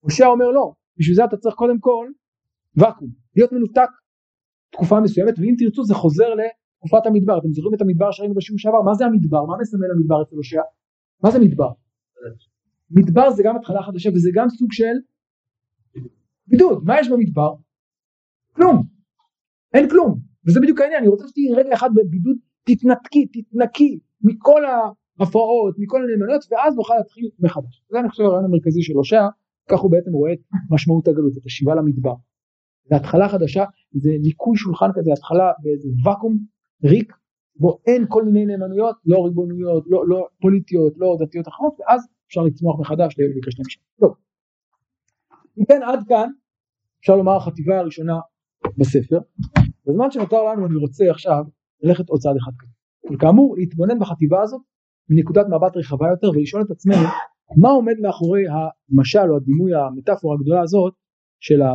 [0.00, 2.08] הושע אומר לא, בשביל זה אתה צריך קודם כל
[2.76, 3.88] ואקום, להיות מנותק
[4.70, 8.82] תקופה מסוימת ואם תרצו זה חוזר לתקופת המדבר, אתם זוכרים את המדבר שראינו בשיעור שעבר,
[8.82, 9.44] מה זה המדבר?
[9.44, 10.60] מה מסמל המדבר אצל הושע?
[11.22, 11.68] מה זה מדבר?
[12.90, 14.96] מדבר זה גם התחלה חדשה וזה גם סוג של
[16.46, 17.54] בידוד, מה יש במדבר?
[18.52, 18.82] כלום,
[19.74, 25.74] אין כלום, וזה בדיוק העניין, אני רוצה שתהיי רגע אחד בבידוד, תתנתקי, תתנקי מכל ההפרעות,
[25.78, 27.82] מכל הנאמנות, ואז נוכל להתחיל מחדש.
[27.90, 29.26] זה אני חושב הרעיון המרכזי של הושע,
[29.70, 30.38] כך הוא בעצם רואה את
[30.70, 32.14] משמעות הגלות, את השיבה למדבר.
[32.84, 36.38] זה התחלה חדשה, זה ניקוי שולחן כזה, התחלה באיזה ואקום
[36.84, 37.12] ריק,
[37.56, 42.40] בו אין כל מיני נאמנויות, לא ריבונויות, לא, לא פוליטיות, לא דתיות אחרות, ואז אפשר
[42.42, 43.80] לצמוח מחדש לאלו ביקש שם.
[44.00, 44.14] טוב.
[45.58, 46.30] אם כן עד כאן
[47.00, 48.18] אפשר לומר החטיבה הראשונה
[48.78, 49.18] בספר.
[49.86, 51.44] בזמן שנותר לנו אני רוצה עכשיו
[51.82, 52.72] ללכת עוד צעד אחד כזה.
[53.14, 54.60] וכאמור להתבונן בחטיבה הזאת
[55.08, 57.06] מנקודת מבט רחבה יותר ולשאול את עצמנו
[57.56, 60.94] מה עומד מאחורי המשל או הדימוי המטאפורה הגדולה הזאת
[61.40, 61.74] של ה...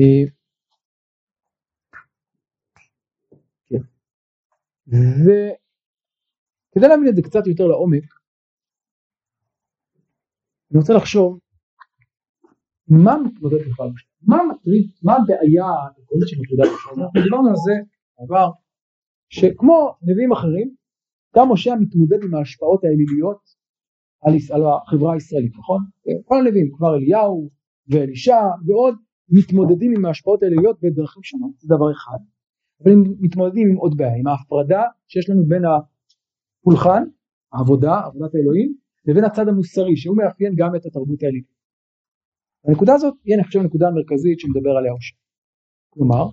[0.00, 0.24] אה,
[3.66, 3.82] כן.
[5.22, 8.04] וכדי להבין את זה קצת יותר לעומק
[10.70, 11.38] אני רוצה לחשוב
[12.88, 13.90] מה מתמודד בכלל
[14.22, 17.72] מה מטריד, מה הבעיה העקרונית שמטרידה בשביל אנחנו דיברנו על זה
[18.18, 18.50] בעבר
[19.28, 20.74] שכמו נביאים אחרים
[21.36, 23.40] גם משה מתמודד עם ההשפעות האליליות
[24.22, 25.80] על, על החברה הישראלית נכון?
[26.24, 27.50] כל הנביאים כבר אליהו
[27.88, 28.94] ואלישע ועוד
[29.28, 32.18] מתמודדים עם ההשפעות האליליות בדרכים שונות זה דבר אחד
[32.82, 37.02] אבל הם מתמודדים עם עוד בעיה עם ההפרדה שיש לנו בין הפולחן
[37.52, 38.74] העבודה עבודת האלוהים
[39.06, 41.60] לבין הצד המוסרי שהוא מאפיין גם את התרבות האלילית
[42.64, 45.16] הנקודה הזאת היא אני חושב הנקודה המרכזית שמדבר עליה הושע.
[45.90, 46.24] כלומר,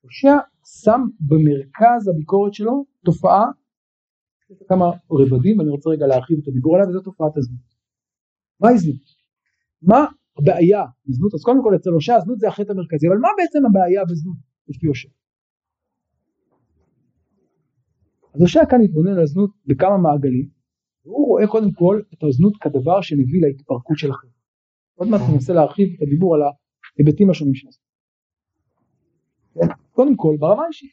[0.00, 0.36] הושע
[0.82, 3.44] שם במרכז הביקורת שלו תופעה,
[4.52, 7.74] יש לה כמה רבדים ואני רוצה רגע להרחיב את הדיבור עליה וזו תופעת הזנות.
[8.60, 9.02] מה היא זנות?
[9.82, 10.04] מה
[10.38, 11.34] הבעיה בזנות?
[11.34, 14.36] אז קודם כל אצל הושע הזנות זה החטא המרכזי, אבל מה בעצם הבעיה בזנות
[14.68, 15.08] לפי הושע?
[18.34, 20.48] אז הושע כאן התבונן על הזנות בכמה מעגלים
[21.04, 24.32] והוא רואה קודם כל את הזנות כדבר שמביא להתפרקות של החברה.
[24.94, 27.78] עוד מעט ננסה להרחיב את הדיבור על ההיבטים השונים של זה.
[29.54, 29.66] כן?
[29.92, 30.90] קודם כל ברמה האישית.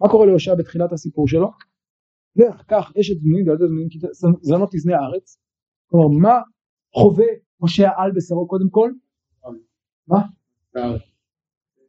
[0.00, 1.50] מה קורה להושע בתחילת הסיפור שלו?
[2.36, 3.88] לך קח אשת זנויים וילדי זנויים
[4.40, 5.38] זנות תזנה הארץ.
[5.90, 6.40] כלומר מה
[6.94, 8.90] חווה הושע על בשרו קודם כל?
[10.08, 10.22] מה?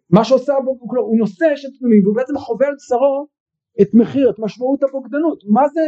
[0.10, 3.28] מה שעושה בו, הוא נושא אשת זנויים והוא בעצם חווה על בשרו
[3.82, 5.44] את מחיר, את משמעות הבוגדנות.
[5.48, 5.82] מה זה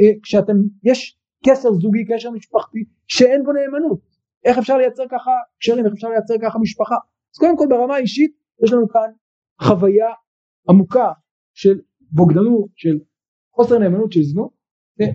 [0.00, 4.00] אה, כשאתם, יש קשר זוגי, קשר משפחתי, שאין בו נאמנות.
[4.44, 6.96] איך אפשר לייצר ככה קשרים, איך אפשר לייצר ככה משפחה.
[7.34, 8.32] אז קודם כל ברמה האישית
[8.64, 9.10] יש לנו כאן
[9.62, 10.08] חוויה
[10.68, 11.12] עמוקה
[11.54, 11.80] של
[12.12, 12.98] בוגדנות, של
[13.52, 14.52] חוסר נאמנות של זנות,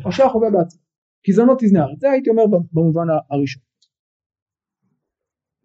[0.04, 0.82] הושע חווה בעצמו.
[1.24, 3.64] כי זונות תזנה הארץ, זה הייתי אומר במובן הראשון.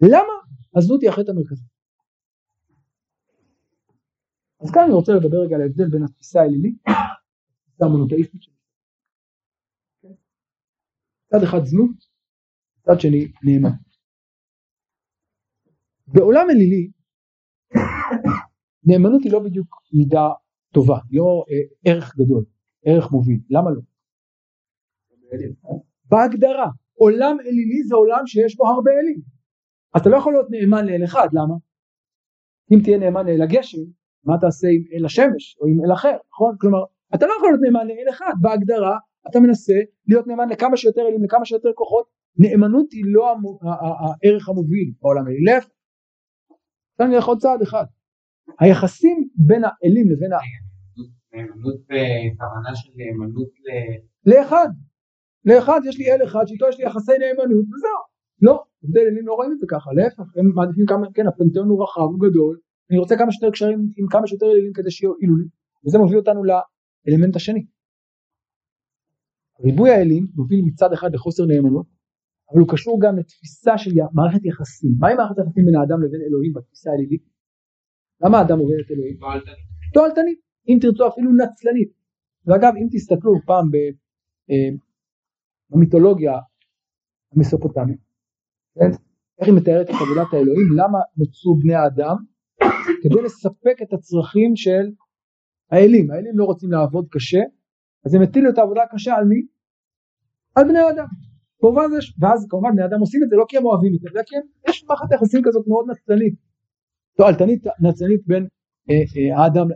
[0.03, 0.35] למה
[0.77, 1.65] הזנות היא החטא המרכזי?
[4.61, 8.55] אז כאן אני רוצה לדבר רגע על ההבדל בין התפיסה האלילית, התפיסה המונותאיסטית שלי.
[11.27, 11.97] מצד אחד זנות
[12.79, 13.77] מצד שני נאמן.
[16.07, 16.91] בעולם אלילי
[18.85, 20.29] נאמנות היא לא בדיוק מידה
[20.75, 22.45] טובה, לא אה, ערך גדול,
[22.85, 23.81] ערך מוביל, למה לא?
[26.05, 29.21] בהגדרה, עולם אלילי זה עולם שיש בו הרבה אלים.
[29.97, 31.55] אתה לא יכול להיות נאמן לאל אחד, למה?
[32.73, 33.83] אם תהיה נאמן לאל הגשם,
[34.25, 36.57] מה תעשה עם אל השמש או עם אל אחר, נכון?
[36.61, 36.79] כלומר,
[37.15, 39.73] אתה לא יכול להיות נאמן לאל אחד, בהגדרה אתה מנסה
[40.07, 42.07] להיות נאמן לכמה שיותר אלים, לכמה שיותר כוחות,
[42.37, 45.69] נאמנות היא לא הערך המוביל בעולם האלי, להפך.
[47.01, 47.85] אני אלך עוד צעד אחד.
[48.61, 50.37] היחסים בין האלים לבין ה...
[51.33, 53.69] נאמנות בכוונה של נאמנות ל...
[54.31, 54.69] לאחד.
[55.45, 58.01] לאחד יש לי אל אחד שאיתו יש לי יחסי נאמנות וזהו.
[58.43, 61.83] לא, עובדי אלים לא רואים את זה ככה, להפך, הם מעדיפים כמה, כן, הפנתיאון הוא
[61.83, 62.59] רחב, הוא גדול,
[62.91, 65.47] אני רוצה כמה שיותר קשרים עם כמה שיותר אלים כדי שיועילו לי,
[65.87, 67.67] וזה מוביל אותנו לאלמנט השני.
[69.65, 71.87] ריבוי האלים מוביל מצד אחד לחוסר נאמנות,
[72.51, 74.93] אבל הוא קשור גם לתפיסה של מערכת יחסים.
[74.99, 77.23] מהי מערכת יחסים בין האדם לבין אלוהים בתפיסה האלילית?
[78.23, 79.17] למה האדם עובד את אלוהים?
[79.95, 81.93] תועלתנית, אם תרצו אפילו נצלנית.
[82.47, 83.71] ואגב, אם תסתכלו פעם
[84.51, 84.77] אה,
[85.71, 86.33] במיתולוגיה
[87.33, 88.01] המסופוטמית,
[88.75, 88.91] כן?
[89.39, 92.17] איך היא מתארת את עבודת האלוהים, למה נוצרו בני האדם?
[93.03, 94.91] כדי לספק את הצרכים של
[95.71, 97.41] האלים, האלים לא רוצים לעבוד קשה,
[98.07, 99.47] אז הם הטילו את העבודה הקשה על מי?
[100.57, 101.07] על בני האדם.
[101.61, 104.09] כמובן זה, ואז כמובן בני אדם עושים את זה לא כי הם אוהבים את זה,
[104.15, 104.35] אלא כי
[104.69, 106.35] יש מערכת יחסים כזאת מאוד נצלנית,
[107.17, 108.47] תועלתנית נצלנית בין
[108.91, 109.67] אה, אה, האדם.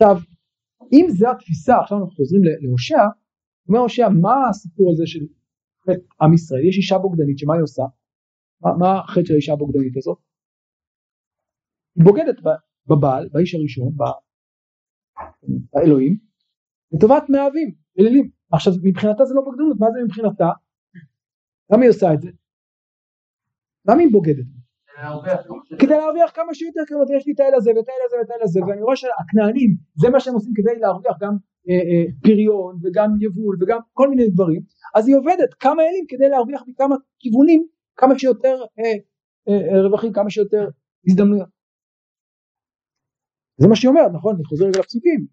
[0.00, 0.16] עכשיו,
[0.92, 3.02] אם זו התפיסה, עכשיו אנחנו חוזרים להושע,
[3.68, 5.20] אומר הושע, מה הסיפור הזה של
[5.82, 6.68] חטא עם ישראל?
[6.68, 7.82] יש אישה בוגדנית שמה היא עושה?
[8.60, 10.18] מה, מה החטא של האישה הבוגדנית הזאת?
[11.96, 12.36] היא בוגדת
[12.86, 13.92] בבעל, באיש הראשון,
[15.72, 16.18] באלוהים,
[16.92, 18.30] לטובת מאהבים, אלילים.
[18.52, 20.50] עכשיו מבחינתה זה לא בוגדנות, מה זה מבחינתה?
[21.70, 22.30] למה היא עושה את זה?
[23.88, 24.57] למה היא בוגדת?
[25.78, 28.42] כדי להרוויח כמה שיותר קרנות, יש לי את האל הזה ואת האל הזה ואת האל
[28.42, 31.36] הזה ואני רואה שהכנענים זה מה שהם עושים כדי להרוויח גם
[31.68, 34.62] אה, אה, פריון וגם יבול וגם כל מיני דברים
[34.94, 40.68] אז היא עובדת כמה אלים כדי להרוויח מכמה כיוונים כמה שיותר אה, רווחים כמה שיותר
[41.06, 41.48] הזדמנויות.
[43.60, 44.34] זה מה שהיא אומרת נכון?
[44.34, 45.26] אני חוזר רגע לפסוקים.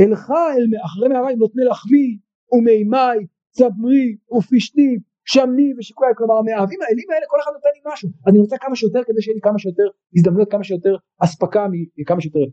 [0.00, 2.18] אלך אל אחרי מהמים נותני לחמי
[2.52, 4.98] ומימי צברי ופשתי
[5.32, 8.08] שמני ושיקולי כלומר המאהבים האלים האלה כל אחד נותן לי משהו.
[8.28, 11.66] אני רוצה כמה שיותר כדי שיהיה לי כמה שיותר הזדמנויות כמה שיותר אספקה
[11.98, 12.46] מכמה שיותר.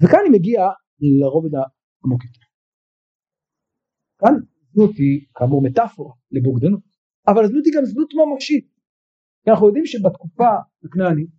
[0.00, 0.60] וכאן אני מגיע
[1.00, 2.44] לרובד העמוק יותר
[4.20, 4.34] כאן
[4.72, 6.80] זנות היא כאמור מטאפורה לבוגדנות.
[7.28, 8.68] אבל זנות היא גם זנות ממשית
[9.44, 10.48] כי אנחנו יודעים שבתקופה
[10.84, 11.30] הכנענית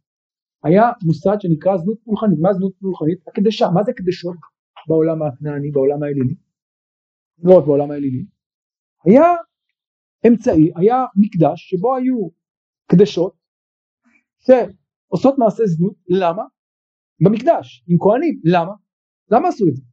[0.64, 2.40] היה מושג שנקרא זנות פולחנית.
[2.42, 3.20] מה זנות פולחנית?
[3.28, 3.66] הקדשה.
[3.74, 4.38] מה זה קדשות
[4.88, 6.36] בעולם הכנעני בעולם האלילי?
[7.44, 8.26] לא רק בעולם האלילי.
[9.06, 9.24] היה
[10.28, 12.30] אמצעי, היה מקדש שבו היו
[12.92, 13.34] קדשות
[14.40, 16.44] שעושות מעשה זנות, למה?
[17.24, 18.74] במקדש, עם כהנים, למה?
[19.32, 19.84] למה עשו את זה?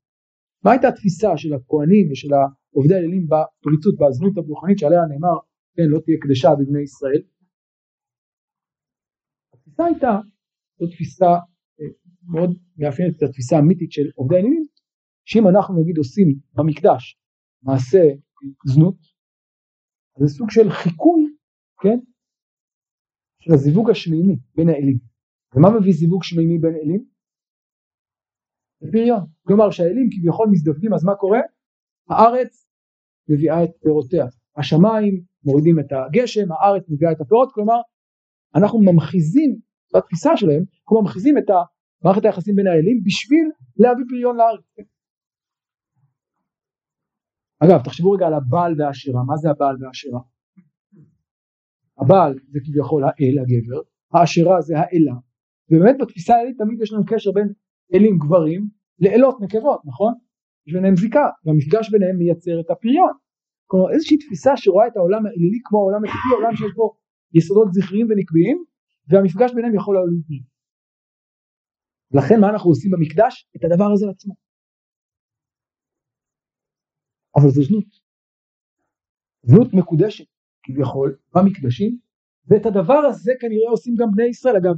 [0.65, 2.29] מה הייתה התפיסה של הכהנים ושל
[2.71, 5.37] עובדי האלילים בפריצות, בזנות הפולחנית שעליה נאמר,
[5.77, 7.23] כן, לא תהיה קדשה בבני ישראל?
[9.55, 10.13] התפיסה הייתה,
[10.79, 11.31] זו תפיסה
[11.81, 11.87] אה,
[12.33, 14.65] מאוד מאפיינת את התפיסה האמיתית של עובדי האלילים,
[15.25, 17.19] שאם אנחנו נגיד עושים במקדש
[17.63, 18.03] מעשה
[18.67, 19.16] זנות,
[20.19, 21.23] זה סוג של חיקוי,
[21.83, 21.99] כן,
[23.39, 24.99] של הזיווג השמימי בין האלים.
[25.55, 27.05] ומה מביא זיווג שמימי בין אלים?
[28.93, 29.27] פריון.
[29.47, 31.41] כלומר שהאלים כביכול מזדווגים, אז מה קורה?
[32.09, 32.69] הארץ
[33.29, 34.27] מביאה את פירותיה.
[34.57, 37.81] השמיים מורידים את הגשם, הארץ מביאה את הפירות, כלומר
[38.55, 39.57] אנחנו ממחיזים,
[39.93, 41.51] זו התפיסה שלהם, אנחנו ממחיזים את
[42.05, 43.47] מערכת היחסים בין האלים בשביל
[43.77, 44.65] להביא פריון לארץ.
[47.65, 50.21] אגב תחשבו רגע על הבעל והעשירה, מה זה הבעל והעשירה?
[51.99, 53.81] הבעל זה כביכול האל הגבר,
[54.13, 55.13] העשירה זה האלה,
[55.71, 57.53] ובאמת בתפיסה האלית תמיד יש לנו קשר בין
[57.95, 60.15] אלים גברים לאלות נקבות, נכון?
[60.67, 63.13] יש ביניהם זיקה, והמפגש ביניהם מייצר את הפריון.
[63.67, 66.97] כלומר איזושהי תפיסה שרואה את העולם האלילי כמו העולם הטבעי, עולם שיש בו
[67.35, 68.65] יסודות זכריים ונקביים,
[69.09, 69.97] והמפגש ביניהם יכול
[70.27, 70.45] פריון.
[72.15, 73.49] לכן מה אנחנו עושים במקדש?
[73.57, 74.35] את הדבר הזה עצמו.
[77.37, 78.07] אבל זו זנות.
[79.43, 80.27] זנות מקודשת
[80.63, 81.99] כביכול במקדשים,
[82.49, 84.57] ואת הדבר הזה כנראה עושים גם בני ישראל.
[84.57, 84.75] אגב,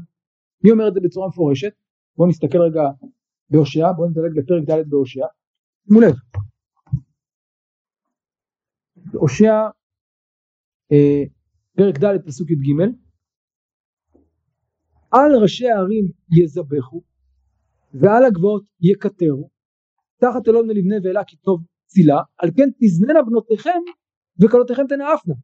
[0.65, 1.73] מי אומר את זה בצורה מפורשת?
[2.17, 2.83] בואו נסתכל רגע
[3.51, 5.27] בהושע, בואו נדלג לפרק ד' בהושע.
[5.89, 6.15] שימו לב.
[9.13, 9.55] הושע
[10.93, 11.23] אה,
[11.77, 12.83] פרק ד' פסוק י"ג
[15.11, 16.05] על ראשי הערים
[16.43, 17.03] יזבחו
[17.95, 19.51] ועל הגבעות יקטרו
[20.21, 23.81] תחת אלון מלבנה ואלה כי טוב צילה, על כן תזננה בנותיכם
[24.41, 25.35] וכלותיכם תנאפנה.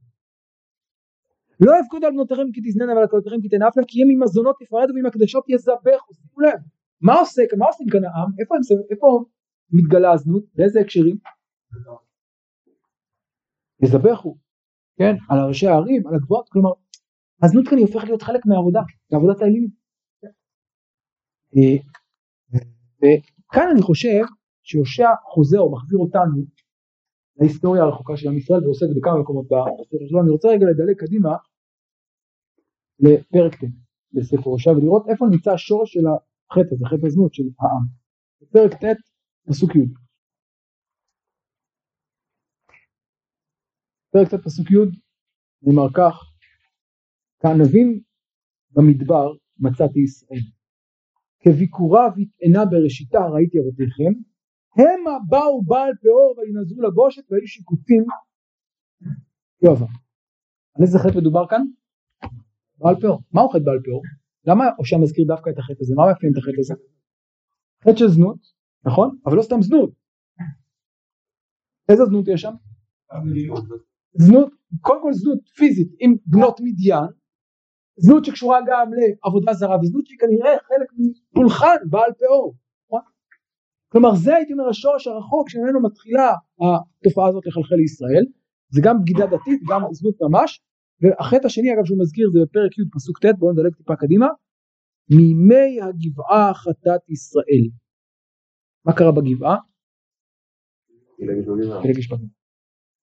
[1.60, 5.06] לא יפקוד על בנותיכם כי תזננה ועל כלותיכם כי תנאפנה כי הם ממזונות תפרדו ועם
[5.06, 6.14] הקדשות יזבחו.
[6.14, 6.60] שימו לב,
[7.00, 7.58] מה עושה כאן?
[7.58, 8.30] מה עושים כאן העם?
[8.40, 8.54] איפה,
[8.90, 9.24] איפה
[9.72, 10.44] מתגלה הזנות?
[10.54, 11.16] באיזה הקשרים?
[13.82, 14.36] יזבחו,
[14.98, 15.14] כן?
[15.28, 16.70] על ראשי הערים, על הגבוהות, כלומר
[17.42, 18.80] הזנות כאן היא הופכת להיות חלק מהעבודה,
[19.12, 19.70] מעבודת האלימים.
[21.56, 21.76] אה,
[22.98, 24.22] וכאן אני חושב
[24.64, 26.44] שיושע חוזר או מחזיר אותנו
[27.36, 30.20] להיסטוריה הרחוקה של עם ישראל ועושה את זה בכמה מקומות בספר שלו.
[30.22, 31.32] אני רוצה רגע לדלג קדימה
[32.98, 33.68] לפרק ט'
[34.12, 37.84] בספר הושע ולראות איפה נמצא השורש של החטא הזה, חטא הזנות של העם.
[38.40, 38.98] בפרק ט'
[39.48, 39.94] פסוק י'.
[44.12, 44.74] פרק ט' פסוק י'
[45.62, 46.14] נאמר כך
[47.40, 48.00] כענבים
[48.70, 50.44] במדבר מצאתי ישראל
[51.40, 54.12] כביקורה ויטענה בראשיתה ראיתי אבותיכם
[54.76, 58.04] המה באו בעל פאור וינזרו לבושת והיו שיקוצים
[59.62, 59.82] יואב
[60.74, 61.62] על איזה חטא מדובר כאן?
[62.78, 64.02] בעל פאור מהו חטא בעל פאור?
[64.46, 65.94] למה הושע מזכיר דווקא את החטא הזה?
[65.96, 66.74] מה מאפיין את החטא הזה?
[67.82, 68.38] חטא של זנות
[68.86, 69.18] נכון?
[69.26, 69.90] אבל לא סתם זנות
[71.88, 72.54] איזה זנות יש שם?
[74.12, 77.10] זנות, קודם כל זנות פיזית עם בנות מדיין,
[77.96, 82.54] זנות שקשורה גם לעבודה זרה וזנות שהיא כנראה חלק מפולחן בעל פאור?
[83.94, 88.24] כלומר זה הייתי אומר השורש הרחוק שממנו מתחילה התופעה הזאת לחלחל לישראל,
[88.68, 90.62] זה גם בגידה דתית, גם זנות ממש,
[91.00, 94.26] והחטא השני אגב שהוא מזכיר זה בפרק י' פסוק ט', בואו נדלג טיפה קדימה,
[95.10, 97.64] מימי הגבעה חטאת ישראל.
[98.84, 99.56] מה קרה בגבעה?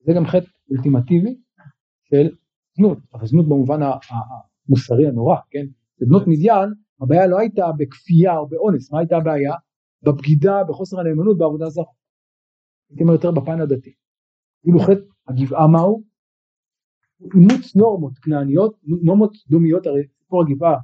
[0.05, 1.35] זה גם חטא אולטימטיבי
[2.03, 2.35] של
[2.77, 5.65] זנות, אבל זנות במובן המוסרי הנורא, כן?
[6.01, 6.69] בזנות מדיין
[7.01, 9.53] הבעיה לא הייתה בכפייה או באונס, מה הייתה הבעיה?
[10.03, 11.85] בבגידה, בחוסר הנאמנות, בעבודה זרה.
[12.89, 13.93] הייתי אומר יותר בפן הדתי.
[14.61, 16.03] כאילו חטא הגבעה מהו?
[17.35, 20.79] אימוץ נורמות כנעניות, נורמות דומיות, הרי סיפור הגבעה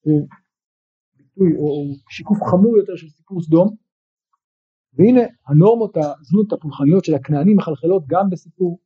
[0.00, 0.28] הוא
[1.16, 3.68] ביטוי או שיקוף חמור יותר של סיפור סדום,
[4.92, 8.78] והנה הנורמות הזנות הפולחניות של הכנענים מחלחלות גם בסיפור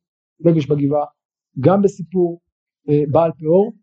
[0.45, 1.05] רגש בגבעה,
[1.59, 2.41] גם בסיפור
[2.89, 3.73] אה, בעל פאור,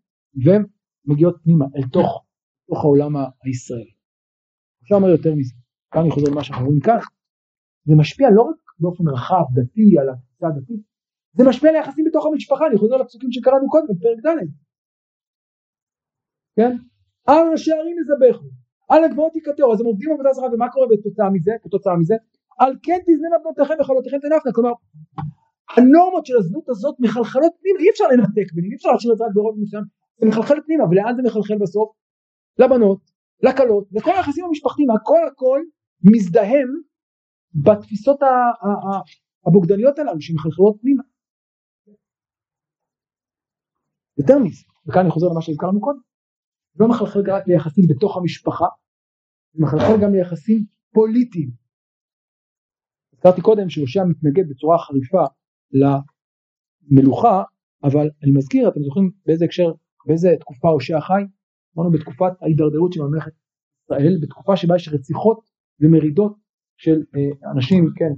[0.45, 0.63] והן
[1.05, 2.25] מגיעות פנימה אל תוך,
[2.67, 3.91] תוך העולם הישראלי.
[4.83, 5.53] אפשר לומר יותר מזה,
[5.91, 6.97] כאן אני חוזר למה שאנחנו רואים כאן,
[7.85, 10.81] זה משפיע לא רק באופן רחב, דתי, על התפיסה הדתית,
[11.33, 14.47] זה משפיע על היחסים בתוך המשפחה, אני חוזר לפסוקים שקראנו קודם בפרק ד',
[16.55, 16.71] כן?
[17.27, 18.45] על השערים יזבחו,
[18.89, 22.15] על הגבעות יקטרו, אז הם עובדים עבודה זרה ומה קורה בתוצאה מזה, כתוצאה מזה?
[22.59, 24.71] על כן תזננה בנותיכם וחלותיכם תנפנה, כלומר
[25.77, 29.23] הנורמות של הזנות הזאת מחלחלות פנימה, אי אפשר לנתק ביניהם, אי אפשר להשאיר את זה
[29.23, 29.83] רק ברוב מסוים,
[30.19, 31.89] זה מחלחל פנימה, ולאן זה מחלחל בסוף?
[32.57, 33.01] לבנות,
[33.43, 35.61] לכלות, לכל היחסים המשפחתיים, הכל הכל
[36.03, 36.67] מזדהם
[37.65, 38.19] בתפיסות
[39.47, 41.03] הבוגדניות הללו שמחלחלות פנימה.
[44.17, 45.99] יותר מזה, וכאן אני חוזר למה שהזכרנו קודם,
[46.79, 48.65] לא מחלחל רק ליחסים בתוך המשפחה,
[49.53, 51.51] זה מחלחל גם ליחסים פוליטיים.
[53.13, 55.23] הזכרתי קודם שהושע מתנגד בצורה חריפה
[56.91, 57.43] למלוכה,
[57.83, 59.71] אבל אני מזכיר, אתם זוכרים באיזה הקשר,
[60.05, 61.23] באיזה תקופה הושע חי?
[61.77, 63.31] אמרנו בתקופת ההידרדרות של ממלכת
[63.83, 65.50] ישראל, בתקופה שבה יש רציחות
[65.81, 66.35] ומרידות
[66.77, 68.13] של אה, אנשים, כן,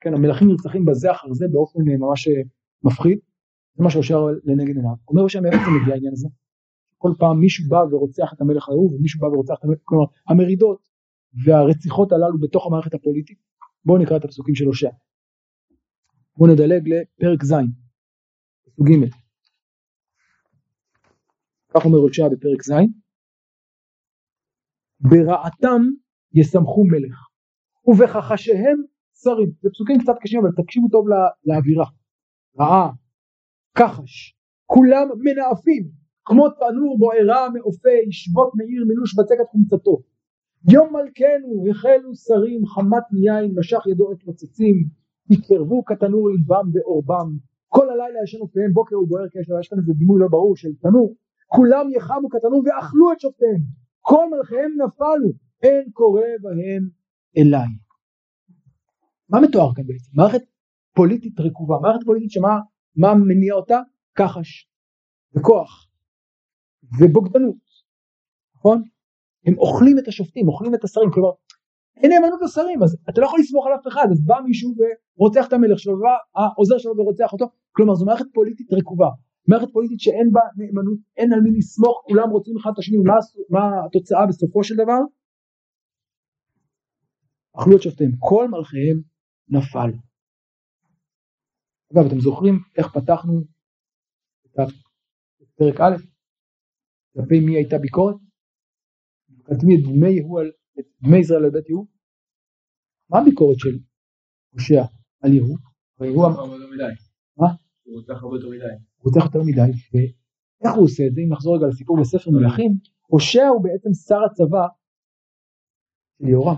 [0.00, 2.42] כן, המלכים נרצחים בזה אחר זה באופן אה, ממש אה,
[2.82, 3.18] מפחיד,
[3.74, 4.94] זה מה שהושע לנגד עיניו.
[5.08, 6.28] אומר הושע מאיפה זה מגיע העניין הזה?
[6.98, 10.88] כל פעם מישהו בא ורוצח את המלך ההוא ומישהו בא ורוצח את המלך, כלומר המרידות
[11.44, 13.38] והרציחות הללו בתוך המערכת הפוליטית.
[13.84, 14.90] בואו נקרא את הפסוקים של הושע.
[16.36, 17.54] בואו נדלג לפרק ז',
[18.64, 19.10] פסוק ג'.
[21.74, 22.72] כך אומר הושע בפרק ז',
[25.00, 25.82] ברעתם
[26.32, 27.16] ישמחו מלך.
[27.86, 28.78] ובכחשיהם
[29.22, 29.50] שרים.
[29.62, 31.06] זה פסוקים קצת קשים אבל תקשיבו טוב
[31.44, 31.86] לאווירה.
[32.60, 32.90] רעה,
[33.74, 35.88] כחש, כולם מנאפים
[36.24, 39.96] כמו תנור בוערה מאופה ישבות מעיר מילוש בצקת חומצתו.
[40.72, 44.76] יום מלכנו החלו שרים חמת מיין משך ידו את מצצים
[45.30, 47.28] יקרבו כתנור ליבם בעורבם
[47.68, 51.14] כל הלילה ישן אופיהם בוקר ובוער כאש יש כאן איזה דימוי לא ברור של תנור.
[51.46, 53.62] כולם יחמו כתנור ואכלו את שופטיהם.
[54.00, 55.30] כל מלכיהם נפלו
[55.62, 56.88] אין קורא בהם
[57.36, 57.68] אליי
[59.28, 60.10] מה מתואר כאן בעצם?
[60.14, 60.42] מערכת
[60.94, 63.80] פוליטית רקובה מערכת פוליטית שמה מניע אותה?
[64.14, 64.68] כחש
[65.36, 65.86] וכוח
[67.00, 67.56] ובוגדנות,
[68.56, 68.82] נכון?
[69.46, 71.30] הם אוכלים את השופטים, אוכלים את השרים, כלומר
[71.96, 74.74] אין נאמנות לשרים, אז אתה לא יכול לסמוך על אף אחד, אז בא מישהו
[75.18, 79.08] ורוצח את המלך שלו, ובא העוזר שלו ורוצח אותו, כלומר זו מערכת פוליטית רקובה,
[79.48, 83.14] מערכת פוליטית שאין בה נאמנות, אין על מי לסמוך, כולם רוצים אחד את השני, מה,
[83.50, 85.00] מה התוצאה בסופו של דבר?
[87.60, 89.02] אכלו את שופטיהם, כל מלכיהם
[89.48, 89.90] נפל.
[91.92, 93.40] אגב אתם זוכרים איך פתחנו
[94.46, 95.96] את פרק א'?
[97.14, 98.16] כלפי מי הייתה ביקורת?
[99.44, 101.86] כתבי את דמי על, את דמי ישראל על בית יהוא?
[103.10, 103.78] מה הביקורת של
[104.50, 104.82] הושע
[105.22, 105.56] על יהוא?
[105.98, 106.24] הוא
[107.36, 107.46] מה?
[107.82, 108.74] הוא רוצח הרבה יותר מדי.
[108.96, 111.20] הוא רוצח יותר מדי, ואיך הוא עושה את זה?
[111.20, 112.72] אם נחזור רגע לסיפור בספר מלכים,
[113.06, 114.66] הושע הוא בעצם שר הצבא
[116.18, 116.56] של יהורם.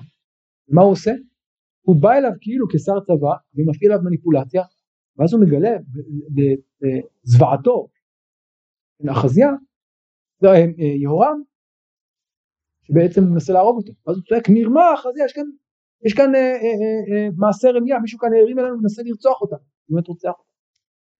[0.70, 1.12] מה הוא עושה?
[1.80, 4.62] הוא בא אליו כאילו כשר צבא ומפעיל עליו מניפולציה,
[5.16, 5.70] ואז הוא מגלה
[6.34, 7.88] בזוועתו,
[9.10, 9.48] אחזיה,
[10.44, 11.42] אה, אה, יהורם
[12.82, 13.92] שבעצם מנסה להרוג אותו.
[14.06, 15.44] אז הוא צועק נרמח אז יש כאן
[16.06, 19.56] יש כאן אה, אה, אה, מעשה רמיה מישהו כאן הרים אלינו ומנסה לרצוח אותה.
[19.88, 20.50] באמת רוצח אותה.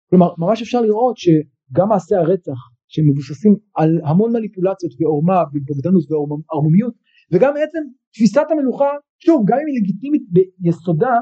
[0.09, 6.93] כלומר ממש אפשר לראות שגם מעשי הרצח שמבוססים על המון מניפולציות ועורמה ובוגדנות וערמומיות
[7.31, 7.83] וגם עצם
[8.13, 8.89] תפיסת המלוכה,
[9.19, 10.23] שוב, גם אם היא לגיטימית
[10.57, 11.13] ביסודה,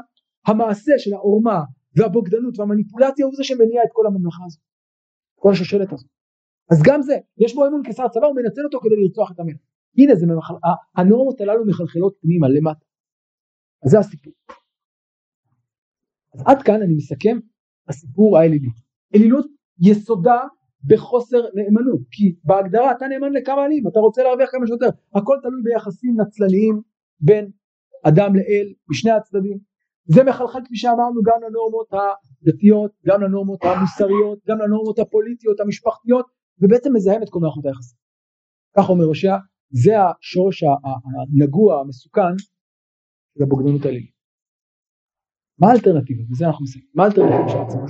[0.47, 1.63] המעשה של העורמה
[1.95, 4.61] והבוגדנות והמניפולציה הוא זה שמניע את כל הממלכה הזאת,
[5.35, 6.09] כל השושלת הזאת.
[6.71, 9.61] אז גם זה, יש בו אמון כשר צבא, הוא מנצל אותו כדי לרצוח את המלך.
[9.97, 10.53] הנה זה, ממחל...
[10.97, 12.85] הנורמות הללו מחלחלות פנימה למטה.
[13.85, 14.33] אז זה הסיפור.
[16.33, 17.37] אז עד כאן אני מסכם
[17.87, 18.69] הסיפור האלילי.
[19.15, 19.45] אלילות
[19.81, 20.39] יסודה
[20.83, 25.61] בחוסר נאמנות, כי בהגדרה אתה נאמן לכמה עלים, אתה רוצה להרוויח כמה שיותר, הכל תלוי
[25.63, 26.81] ביחסים נצלניים
[27.19, 27.51] בין
[28.03, 29.57] אדם לאל משני הצדדים,
[30.05, 36.25] זה מחלחל כפי שאמרנו גם לנורמות הדתיות, גם לנורמות המוסריות, גם לנורמות הפוליטיות, המשפחתיות,
[36.61, 37.97] ובעצם מזהם את כל מערכות היחסים.
[38.77, 39.35] כך אומר הושע,
[39.69, 42.37] זה השורש הנגוע, המסוכן
[43.37, 44.19] של הבוגדנות הלילית.
[45.59, 46.23] מה האלטרנטיבה?
[46.31, 46.89] וזה אנחנו מסיימים.
[46.93, 47.85] מה האלטרנטיבה של הציבור?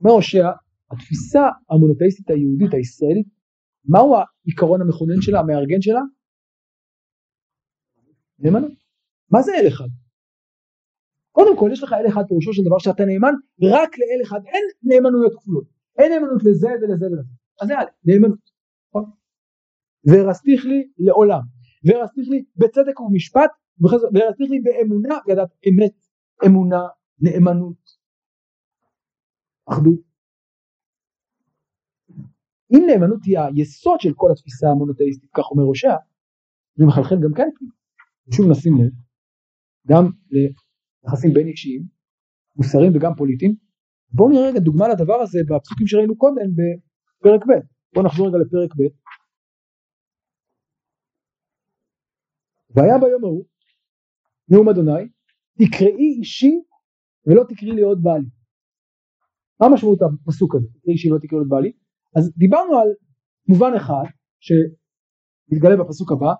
[0.00, 0.48] אומר הושע,
[0.92, 3.28] התפיסה המונותאיסטית היהודית הישראלית,
[3.84, 6.00] מהו העיקרון המכונן שלה, המארגן שלה?
[8.38, 8.72] נאמנות.
[9.30, 9.90] מה זה אל אחד?
[11.32, 14.64] קודם כל יש לך אל אחד פירושו של דבר שאתה נאמן רק לאל אחד, אין
[14.82, 15.64] נאמנויות כפולות,
[15.98, 17.74] אין נאמנות לזה ולזה ולזה, אז זה
[18.04, 18.44] נאמנות,
[18.88, 19.04] נכון?
[20.08, 21.40] ורסתיך לי לעולם,
[21.86, 23.50] ורסתיך לי בצדק ובמשפט,
[24.14, 25.96] ורסתיך לי באמונה, ידעת אמת,
[26.46, 26.82] אמונה,
[27.18, 27.82] נאמנות,
[29.70, 30.11] אחדות.
[32.72, 35.94] אם נאמנות היא היסוד של כל התפיסה המונותאיסטית, כך אומר הושע,
[36.74, 37.48] זה מחלחל גם כאן,
[38.34, 38.92] שוב נשים לב,
[39.88, 41.82] גם ליחסים בין אישיים,
[42.56, 43.54] מוסריים וגם פוליטיים.
[44.14, 47.52] בואו נראה רגע דוגמה לדבר הזה בפסוקים שראינו קודם בפרק ב'.
[47.94, 48.82] בואו נחזור רגע לפרק ב'.
[52.74, 53.44] והיה ביום ההוא
[54.48, 55.08] נאום אדוני
[55.58, 56.54] תקראי אישי
[57.26, 58.28] ולא תקראי לי עוד בעלי.
[59.60, 60.66] מה משמעות הפסוק הזה?
[60.68, 61.72] תקראי אישי ולא תקראי עוד בעלי.
[62.16, 62.88] אז דיברנו על
[63.48, 64.04] מובן אחד
[64.40, 66.32] שמתגלה בפסוק הבא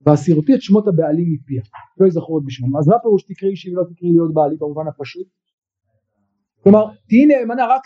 [0.00, 1.62] והסירותי את שמות הבעלים מפיה
[2.00, 2.76] לא יזכרו עוד בשמם.
[2.76, 5.28] אז מה פירוש תקראי אישי ולא תקראי עוד בעלי במובן הפשוט?
[6.62, 7.82] כלומר תהיי נאמנה רק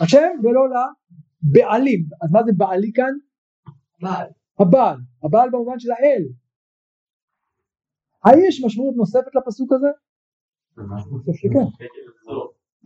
[0.00, 2.00] להשם ולא לבעלים.
[2.22, 3.14] אז מה זה בעלי כאן?
[4.00, 4.28] בעל.
[4.60, 4.98] הבעל.
[5.24, 6.24] הבעל במובן של האל.
[8.24, 9.86] האם יש משמעות נוספת לפסוק הזה?
[10.78, 11.66] אני חושב שכן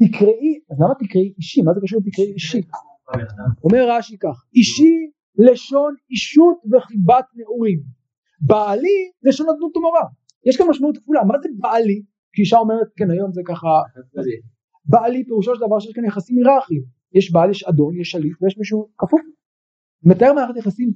[0.03, 1.63] תקראי אז למה תקראי אישי?
[1.63, 2.61] מה זה קשור לתקראי אישי?
[3.65, 4.95] אומר רש"י כך אישי
[5.39, 7.81] לשון אישות וחיבת נעורים
[8.41, 10.05] בעלי לשון אדנות ומורה.
[10.47, 11.25] יש כאן משמעות כפולה.
[11.25, 12.03] מה זה בעלי?
[12.33, 13.69] כי אישה אומרת כן היום זה ככה.
[14.85, 16.83] בעלי פירושו של דבר שיש כאן יחסים היררכיים.
[17.13, 19.21] יש בעל יש אדון יש שליט ויש מישהו כפוף.
[20.03, 20.93] מתאר מערכת יחסים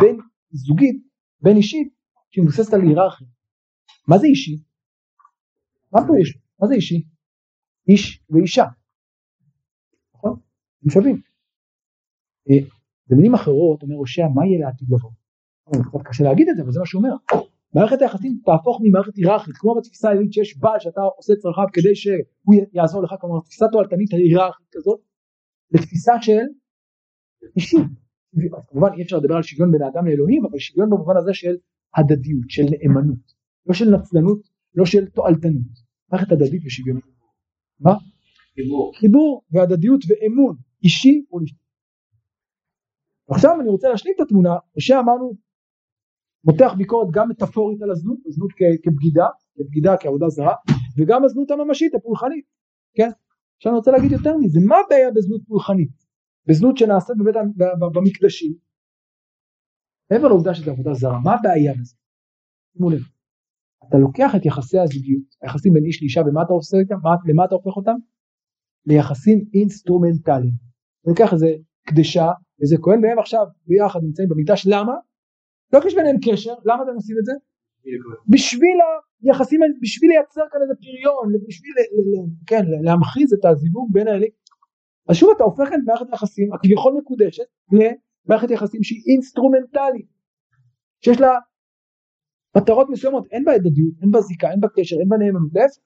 [0.00, 0.18] בין
[0.50, 1.02] זוגית
[1.42, 1.88] בין אישית
[2.30, 3.26] שהיא מבוססת על היררכיה.
[4.08, 4.56] מה זה אישי?
[5.92, 6.38] מה פירוש?
[6.60, 7.04] מה זה אישי?
[7.88, 8.64] איש ואישה.
[10.14, 10.40] נכון?
[10.82, 11.20] הם שווים.
[12.50, 12.56] אה,
[13.06, 15.10] במילים אחרות אומר הושע מה יהיה לעתיד לבוא?
[15.68, 17.44] קצת קשה להגיד את זה אבל זה מה שהוא אומר.
[17.74, 22.54] מערכת היחסים תהפוך ממערכת היררכית כמו בתפיסה העילית שיש בעל שאתה עושה צרכיו כדי שהוא
[22.72, 25.00] יעזור לך כלומר תפיסה תועלתנית היררכית כזאת
[25.70, 26.44] לתפיסה של
[27.56, 27.86] אישית
[28.68, 31.56] כמובן אי אפשר לדבר על שוויון בין האדם לאלוהים אבל שוויון במובן הזה של
[31.96, 33.34] הדדיות של נאמנות.
[33.66, 34.40] לא של נצלנות
[34.74, 35.88] לא של תועלתנות.
[36.12, 37.04] מערכת הדדית ושוויונית
[37.80, 37.92] מה?
[38.54, 41.54] חיבור חיבור והדדיות ואמון אישי מול אישי
[43.30, 45.36] עכשיו אני רוצה להשלים את התמונה, משה אמרנו
[46.44, 48.50] מותח ביקורת גם מטאפורית על הזנות, הזנות
[48.84, 50.54] כבגידה, כבגידה כעבודה זרה,
[50.98, 52.44] וגם הזנות הממשית הפולחנית,
[52.94, 53.08] כן?
[53.56, 55.90] עכשיו אני רוצה להגיד יותר מזה, מה הבעיה בזנות פולחנית?
[56.46, 57.34] בזנות שנעשית בבית,
[57.94, 58.54] במקדשים,
[60.10, 61.94] מעבר לעובדה שזה עבודה זרה, מה הבעיה בזה?
[62.72, 63.00] שימו לב,
[63.88, 66.94] אתה לוקח את יחסי הזוגיות, היחסים בין איש לאישה ומה אתה עושה איתם?
[67.28, 67.96] למה אתה הופך אותם?
[68.86, 70.52] ליחסים אינסטרומנטליים.
[71.06, 71.50] אני לוקח איזה
[71.88, 72.30] קדשה,
[72.62, 74.94] איזה כהן והם עכשיו ביחד נמצאים במקדש, למה?
[75.72, 77.32] לא כי יש ביניהם קשר, למה אתם עושים את זה?
[78.28, 78.78] בשביל
[79.22, 81.72] היחסים, בשביל לייצר כאן איזה פריון, בשביל
[82.46, 84.26] כן, להמחיז את הזיווג בין האלה.
[85.08, 90.06] אז שוב אתה הופך את מערכת היחסים הכביכול מקודשת למערכת יחסים שהיא אינסטרומנטלית,
[91.04, 91.32] שיש לה
[92.58, 95.80] מטרות מסוימות, אין בה הדדיות, אין בה זיקה, אין בה קשר, אין בה נאמנות, להפך.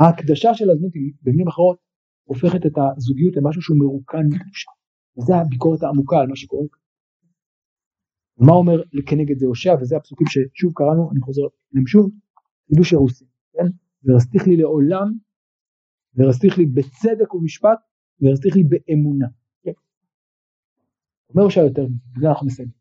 [0.00, 1.78] ההקדשה של הזנות היא במילים אחרות
[2.24, 4.70] הופכת את הזוגיות למשהו שהוא מרוקן מקדושה.
[5.18, 6.80] וזה הביקורת העמוקה על מה שקורה כאן.
[8.46, 11.42] מה אומר כנגד זה הושע וזה הפסוקים ששוב קראנו אני חוזר
[11.72, 12.10] להם שוב
[12.68, 13.66] חידוש אירוסי כן
[14.04, 15.12] ורסתיך לי לעולם
[16.14, 17.78] ורסתיך לי בצדק ומשפט
[18.20, 19.26] ורסתיך לי באמונה
[19.62, 19.72] כן.
[21.30, 22.79] אומר הושע יותר בזה אנחנו מסיימים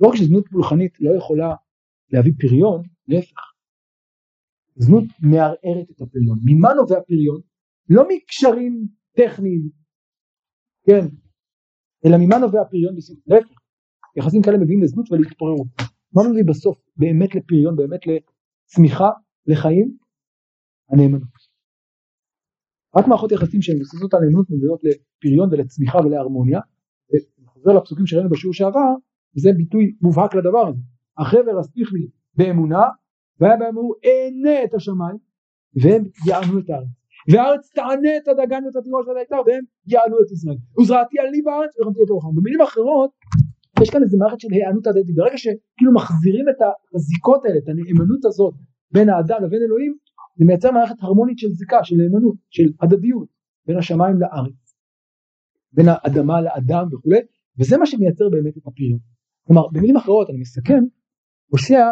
[0.00, 1.54] לא רק שזנות פולחנית לא יכולה
[2.12, 3.40] להביא פריון להפך
[4.76, 7.40] זנות מערערת את הפריון ממה נובע פריון
[7.88, 8.86] לא מקשרים
[9.16, 9.70] טכניים
[10.86, 11.06] כן
[12.06, 13.18] אלא ממה נובע פריון בסוף?
[13.26, 13.58] להפך,
[14.16, 15.68] יחסים כאלה מביאים לזנות ולהתפוררות.
[16.14, 19.10] מה מביא בסוף באמת לפריון, באמת לצמיחה,
[19.46, 19.96] לחיים?
[20.90, 21.50] הנאמנות.
[22.96, 26.60] רק מערכות יחסים שהן מבוססות על נאמנות מביאות לפריון ולצמיחה ולהרמוניה.
[27.44, 28.90] וחוזר לפסוקים שראינו בשיעור שעבר,
[29.36, 30.80] וזה ביטוי מובהק לדבר הזה.
[31.18, 32.06] החבר אספיך לי
[32.36, 32.82] באמונה,
[33.40, 35.16] והיה בהם אמרו אענה את השמיים,
[35.82, 36.88] והם יענו את הארץ.
[37.32, 40.56] והארץ תענה את הדגן ואת התירוש ואת היתר, והם יענו את ישראל.
[40.80, 42.34] וזרעתי על לי בארץ ורמתי את אורחם.
[42.34, 43.10] במילים אחרות,
[43.82, 45.16] יש כאן איזה מערכת של היענות הדדית.
[45.16, 46.56] ברגע שכאילו מחזירים את
[46.94, 48.54] הזיקות האלה, את הנאמנות הזאת
[48.92, 49.94] בין האדם לבין אלוהים,
[50.36, 53.28] זה מייצר מערכת הרמונית של זיקה, של נאמנות, של הדדיות,
[53.66, 54.74] בין השמיים לארץ,
[55.72, 57.20] בין האדמה לאדם וכולי,
[57.58, 58.98] וזה מה שמייצר באמת את הפריון.
[59.50, 60.82] כלומר, במילים אחרות, אני מסכם,
[61.46, 61.84] הושע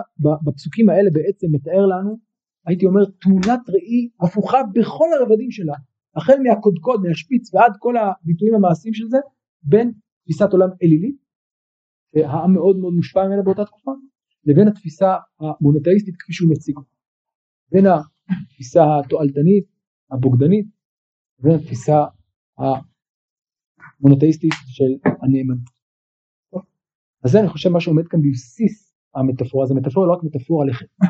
[0.45, 2.19] בפסוקים האלה בעצם מתאר לנו,
[2.67, 5.75] הייתי אומר, תמונת ראי הפוכה בכל הרבדים שלה,
[6.17, 9.19] החל מהקודקוד, מהשפיץ ועד כל הביטויים המעשיים של זה,
[9.63, 9.93] בין
[10.23, 11.17] תפיסת עולם אלילית,
[12.15, 13.93] שהעם מאוד מאוד מושפע ממנה באותה תקופה,
[14.45, 16.77] לבין התפיסה המונותאיסטית כפי שהוא מציג.
[17.73, 19.65] בין התפיסה התועלתנית,
[20.11, 20.67] הבוגדנית,
[21.39, 22.05] לבין התפיסה
[23.99, 24.93] המונותאיסטית של
[25.23, 25.78] הנאמנות.
[27.25, 31.07] אז זה אני חושב מה שעומד כאן בבסיס המטאפורה, זה מטאפורה לא רק מטאפורה לחטא,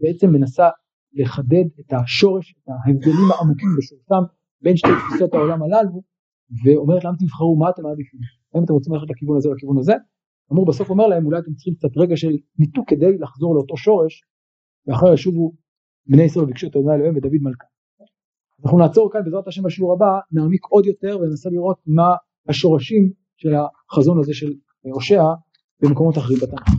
[0.00, 0.68] בעצם מנסה
[1.12, 4.22] לחדד את השורש, את ההבדלים העמוקים בשורשם
[4.62, 6.02] בין שתי תפיסות העולם הללו,
[6.64, 8.20] ואומרת להם תבחרו מה אתם מעדיפים,
[8.54, 9.94] האם אתם רוצים ללכת לכיוון הזה או לכיוון הזה,
[10.52, 14.22] אמור בסוף אומר להם אולי אתם צריכים קצת רגע של ניתוק כדי לחזור לאותו שורש,
[14.86, 15.52] ואחר ישובו
[16.06, 17.64] בני ישראל וביקשו את אדוני אלוהים ודוד מלכה.
[18.64, 22.16] אנחנו נעצור כאן בעזרת השם בשיעור הבא, נעמיק עוד יותר וננסה לראות מה
[22.48, 24.52] השורשים של החזון הזה של
[24.82, 25.22] הושע
[25.82, 26.77] במקומות אחרים בתנ"ך.